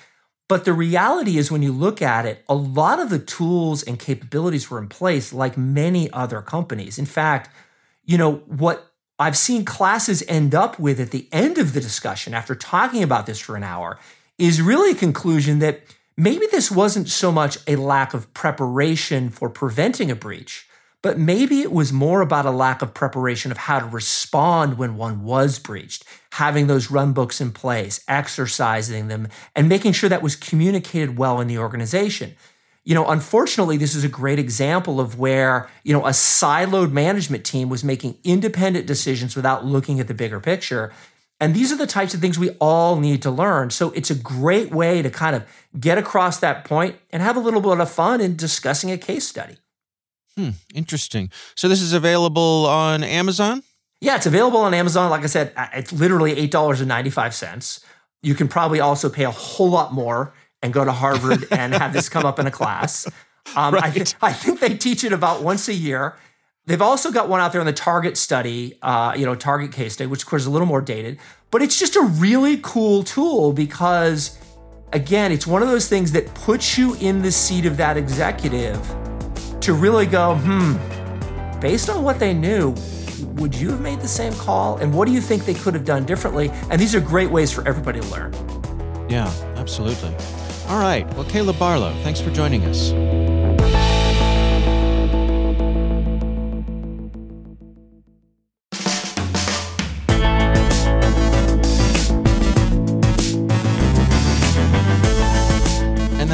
But 0.50 0.66
the 0.66 0.74
reality 0.74 1.38
is, 1.38 1.50
when 1.50 1.64
you 1.64 1.72
look 1.72 2.02
at 2.02 2.26
it, 2.26 2.44
a 2.50 2.54
lot 2.54 3.00
of 3.00 3.10
the 3.10 3.20
tools 3.20 3.82
and 3.82 3.98
capabilities 3.98 4.70
were 4.70 4.80
in 4.80 4.90
place 4.90 5.32
like 5.32 5.58
many 5.58 6.12
other 6.12 6.42
companies. 6.42 7.00
In 7.00 7.06
fact, 7.06 7.50
you 8.04 8.18
know, 8.18 8.36
what 8.48 8.92
I've 9.18 9.38
seen 9.38 9.64
classes 9.64 10.22
end 10.28 10.54
up 10.54 10.78
with 10.78 11.00
at 11.00 11.12
the 11.12 11.30
end 11.32 11.58
of 11.58 11.74
the 11.74 11.80
discussion 11.80 12.34
after 12.34 12.54
talking 12.54 13.02
about 13.02 13.26
this 13.26 13.40
for 13.40 13.56
an 13.56 13.64
hour 13.64 13.98
is 14.38 14.62
really 14.62 14.92
a 14.92 14.96
conclusion 14.96 15.60
that 15.60 15.82
maybe 16.17 16.47
this 16.52 16.71
wasn't 16.71 17.10
so 17.10 17.32
much 17.32 17.58
a 17.67 17.76
lack 17.76 18.13
of 18.13 18.34
preparation 18.34 19.30
for 19.30 19.49
preventing 19.49 20.12
a 20.12 20.15
breach, 20.15 20.67
but 21.02 21.19
maybe 21.19 21.62
it 21.62 21.71
was 21.71 21.91
more 21.91 22.21
about 22.21 22.45
a 22.45 22.52
lack 22.52 22.82
of 22.82 22.93
preparation 22.93 23.52
of 23.52 23.58
how 23.58 23.80
to 23.80 23.86
respond 23.86 24.78
when 24.78 24.95
one 24.95 25.23
was 25.23 25.60
breached, 25.60 26.06
having 26.32 26.67
those 26.67 26.89
run 26.89 27.12
books 27.12 27.41
in 27.41 27.52
place, 27.52 28.04
exercising 28.08 29.10
them, 29.10 29.28
and 29.56 29.67
making 29.67 29.91
sure 29.91 30.10
that 30.10 30.23
was 30.23 30.36
communicated 30.36 31.17
well 31.17 31.41
in 31.41 31.47
the 31.47 31.58
organization. 31.58 32.36
You 32.86 32.95
know, 32.95 33.08
unfortunately, 33.08 33.78
this 33.78 33.95
is 33.95 34.04
a 34.04 34.10
great 34.10 34.39
example 34.39 34.99
of 34.99 35.17
where, 35.17 35.69
you 35.84 35.93
know, 35.93 36.06
a 36.06 36.12
siloed 36.12 36.91
management 36.91 37.45
team 37.45 37.69
was 37.69 37.84
making 37.84 38.17
independent 38.23 38.88
decisions 38.88 39.36
without 39.36 39.65
looking 39.65 39.99
at 40.02 40.08
the 40.08 40.13
bigger 40.13 40.41
picture. 40.41 40.91
And 41.44 41.54
these 41.54 41.74
are 41.74 41.76
the 41.76 41.86
types 41.86 42.14
of 42.14 42.22
things 42.22 42.40
we 42.40 42.52
all 42.62 42.98
need 42.98 43.22
to 43.24 43.30
learn. 43.30 43.70
So 43.70 43.92
it's 43.92 44.10
a 44.10 44.16
great 44.16 44.72
way 44.72 45.02
to 45.02 45.10
kind 45.10 45.36
of 45.36 45.44
get 45.78 45.98
across 45.98 46.40
that 46.40 46.64
point 46.64 46.96
and 47.10 47.22
have 47.22 47.36
a 47.36 47.42
little 47.42 47.60
bit 47.60 47.78
of 47.78 47.92
fun 47.92 48.22
in 48.22 48.38
discussing 48.38 48.92
a 48.92 48.98
case 48.98 49.28
study. 49.28 49.58
Hmm, 50.38 50.52
interesting. 50.74 51.30
So 51.56 51.68
this 51.68 51.82
is 51.82 51.92
available 51.92 52.66
on 52.66 53.04
Amazon? 53.04 53.62
Yeah, 54.00 54.16
it's 54.16 54.26
available 54.26 54.62
on 54.62 54.74
Amazon. 54.74 55.10
Like 55.10 55.24
I 55.24 55.26
said, 55.26 55.52
it's 55.74 55.92
literally 55.92 56.34
$8.95. 56.48 57.84
You 58.22 58.36
can 58.36 58.48
probably 58.48 58.80
also 58.80 59.10
pay 59.10 59.26
a 59.26 59.32
whole 59.32 59.70
lot 59.70 59.94
more 59.94 60.34
and 60.62 60.72
go 60.72 60.86
to 60.86 60.94
Harvard 60.94 61.46
and 61.52 61.74
have 61.74 61.92
this 61.92 62.08
come 62.08 62.26
up 62.26 62.40
in 62.40 62.48
a 62.48 62.52
class. 62.52 63.06
Um, 63.58 63.74
right. 63.74 63.84
I, 63.84 63.90
th- 63.92 64.16
I 64.22 64.32
think 64.32 64.62
they 64.62 64.74
teach 64.78 65.04
it 65.04 65.12
about 65.12 65.44
once 65.44 65.68
a 65.68 65.74
year. 65.74 66.16
They've 66.65 66.82
also 66.82 67.12
got 67.12 67.28
one 67.28 67.41
out 67.41 67.52
there 67.52 67.60
on 67.60 67.67
the 67.67 67.73
Target 67.73 68.15
study, 68.17 68.78
uh, 68.82 69.13
you 69.17 69.26
know, 69.26 69.36
Target 69.36 69.73
case 69.73 69.93
study, 69.93 70.08
which 70.08 70.23
of 70.23 70.30
course 70.30 70.43
is 70.43 70.45
a 70.45 70.52
little 70.52 70.67
more 70.67 70.82
dated, 70.82 71.19
but 71.52 71.62
it's 71.62 71.78
just 71.78 71.97
a 71.97 72.02
really 72.02 72.60
cool 72.63 73.04
tool 73.04 73.52
because, 73.52 74.39
again, 74.93 75.34
it's 75.34 75.45
one 75.45 75.62
of 75.62 75.67
those 75.67 75.89
things 75.89 76.13
that 76.13 76.34
puts 76.34 76.78
you 76.78 76.95
in 76.95 77.21
the 77.21 77.32
seat 77.32 77.65
of 77.65 77.76
that 77.78 77.97
executive 77.97 78.80
to 79.60 79.73
really 79.73 80.06
go, 80.06 80.36
hmm, 80.36 81.60
based 81.60 81.89
on 81.89 82.02
what 82.02 82.17
they 82.17 82.34
knew, 82.34 82.73
would 83.36 83.54
you 83.54 83.69
have 83.69 83.82
made 83.82 83.99
the 83.99 84.08
same 84.08 84.34
call? 84.34 84.78
And 84.78 84.93
what 84.93 85.06
do 85.06 85.13
you 85.13 85.19
think 85.19 85.43
they 85.43 85.54
could 85.54 85.73
have 85.73 85.86
done 85.86 86.06
differently? 86.06 86.49
And 86.69 86.80
these 86.80 86.95
are 86.95 87.02
great 87.02 87.30
ways 87.30 87.52
for 87.52 87.67
everybody 87.67 87.99
to 87.99 88.08
learn. 88.08 88.34
Yeah, 89.10 89.28
absolutely. 89.58 90.15
All 90.67 90.80
right. 90.80 91.06
Well, 91.15 91.26
Caleb 91.26 91.60
Barlow, 91.60 91.93
thanks 92.04 92.21
for 92.21 92.32
joining 92.32 92.63
us. 92.63 92.91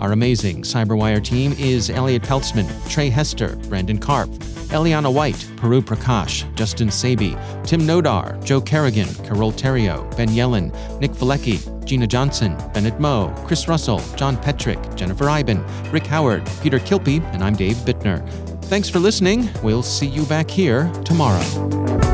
Our 0.00 0.12
amazing 0.12 0.62
Cyberwire 0.62 1.22
team 1.22 1.54
is 1.58 1.90
Elliot 1.90 2.22
Peltzman, 2.22 2.68
Trey 2.90 3.08
Hester, 3.10 3.56
Brandon 3.68 3.98
Karpf, 3.98 4.36
Eliana 4.68 5.12
White, 5.12 5.46
Puru 5.56 5.80
Prakash, 5.80 6.52
Justin 6.54 6.88
Sabie, 6.88 7.34
Tim 7.64 7.82
Nodar, 7.82 8.42
Joe 8.44 8.60
Carrigan, 8.60 9.08
Carole 9.24 9.52
Theriault, 9.52 10.16
Ben 10.16 10.28
Yelin, 10.28 10.72
Nick 11.00 11.12
Veliky, 11.12 11.84
Gina 11.84 12.06
Johnson, 12.06 12.56
Bennett 12.72 12.98
Moe, 12.98 13.32
Chris 13.46 13.68
Russell, 13.68 14.00
John 14.16 14.36
Petrick, 14.36 14.78
Jennifer 14.96 15.30
Eiben, 15.30 15.64
Rick 15.90 16.06
Howard, 16.06 16.48
Peter 16.62 16.78
Kilpe, 16.78 17.22
and 17.32 17.44
I'm 17.44 17.54
Dave 17.54 17.76
Bittner. 17.76 18.28
Thanks 18.64 18.88
for 18.88 18.98
listening. 18.98 19.48
We'll 19.62 19.82
see 19.82 20.06
you 20.06 20.24
back 20.24 20.50
here 20.50 20.90
tomorrow. 21.04 22.13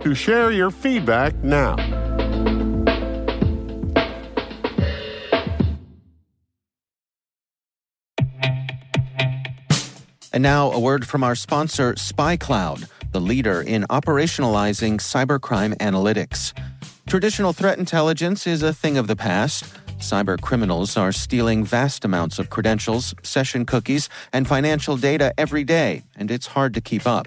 to 0.00 0.14
share 0.14 0.50
your 0.50 0.70
feedback 0.70 1.34
now. 1.42 1.76
And 10.32 10.44
now, 10.44 10.70
a 10.70 10.78
word 10.78 11.06
from 11.06 11.24
our 11.24 11.34
sponsor, 11.34 11.94
SpyCloud, 11.94 12.88
the 13.10 13.20
leader 13.20 13.62
in 13.62 13.82
operationalizing 13.90 15.00
cybercrime 15.00 15.76
analytics. 15.78 16.56
Traditional 17.08 17.52
threat 17.52 17.78
intelligence 17.78 18.46
is 18.46 18.62
a 18.62 18.72
thing 18.72 18.96
of 18.96 19.08
the 19.08 19.16
past. 19.16 19.64
Cyber 19.98 20.40
criminals 20.40 20.96
are 20.96 21.10
stealing 21.10 21.64
vast 21.64 22.04
amounts 22.04 22.38
of 22.38 22.48
credentials, 22.48 23.14
session 23.22 23.66
cookies, 23.66 24.08
and 24.32 24.46
financial 24.46 24.96
data 24.96 25.34
every 25.36 25.64
day, 25.64 26.04
and 26.16 26.30
it's 26.30 26.46
hard 26.46 26.72
to 26.74 26.80
keep 26.80 27.06
up. 27.06 27.26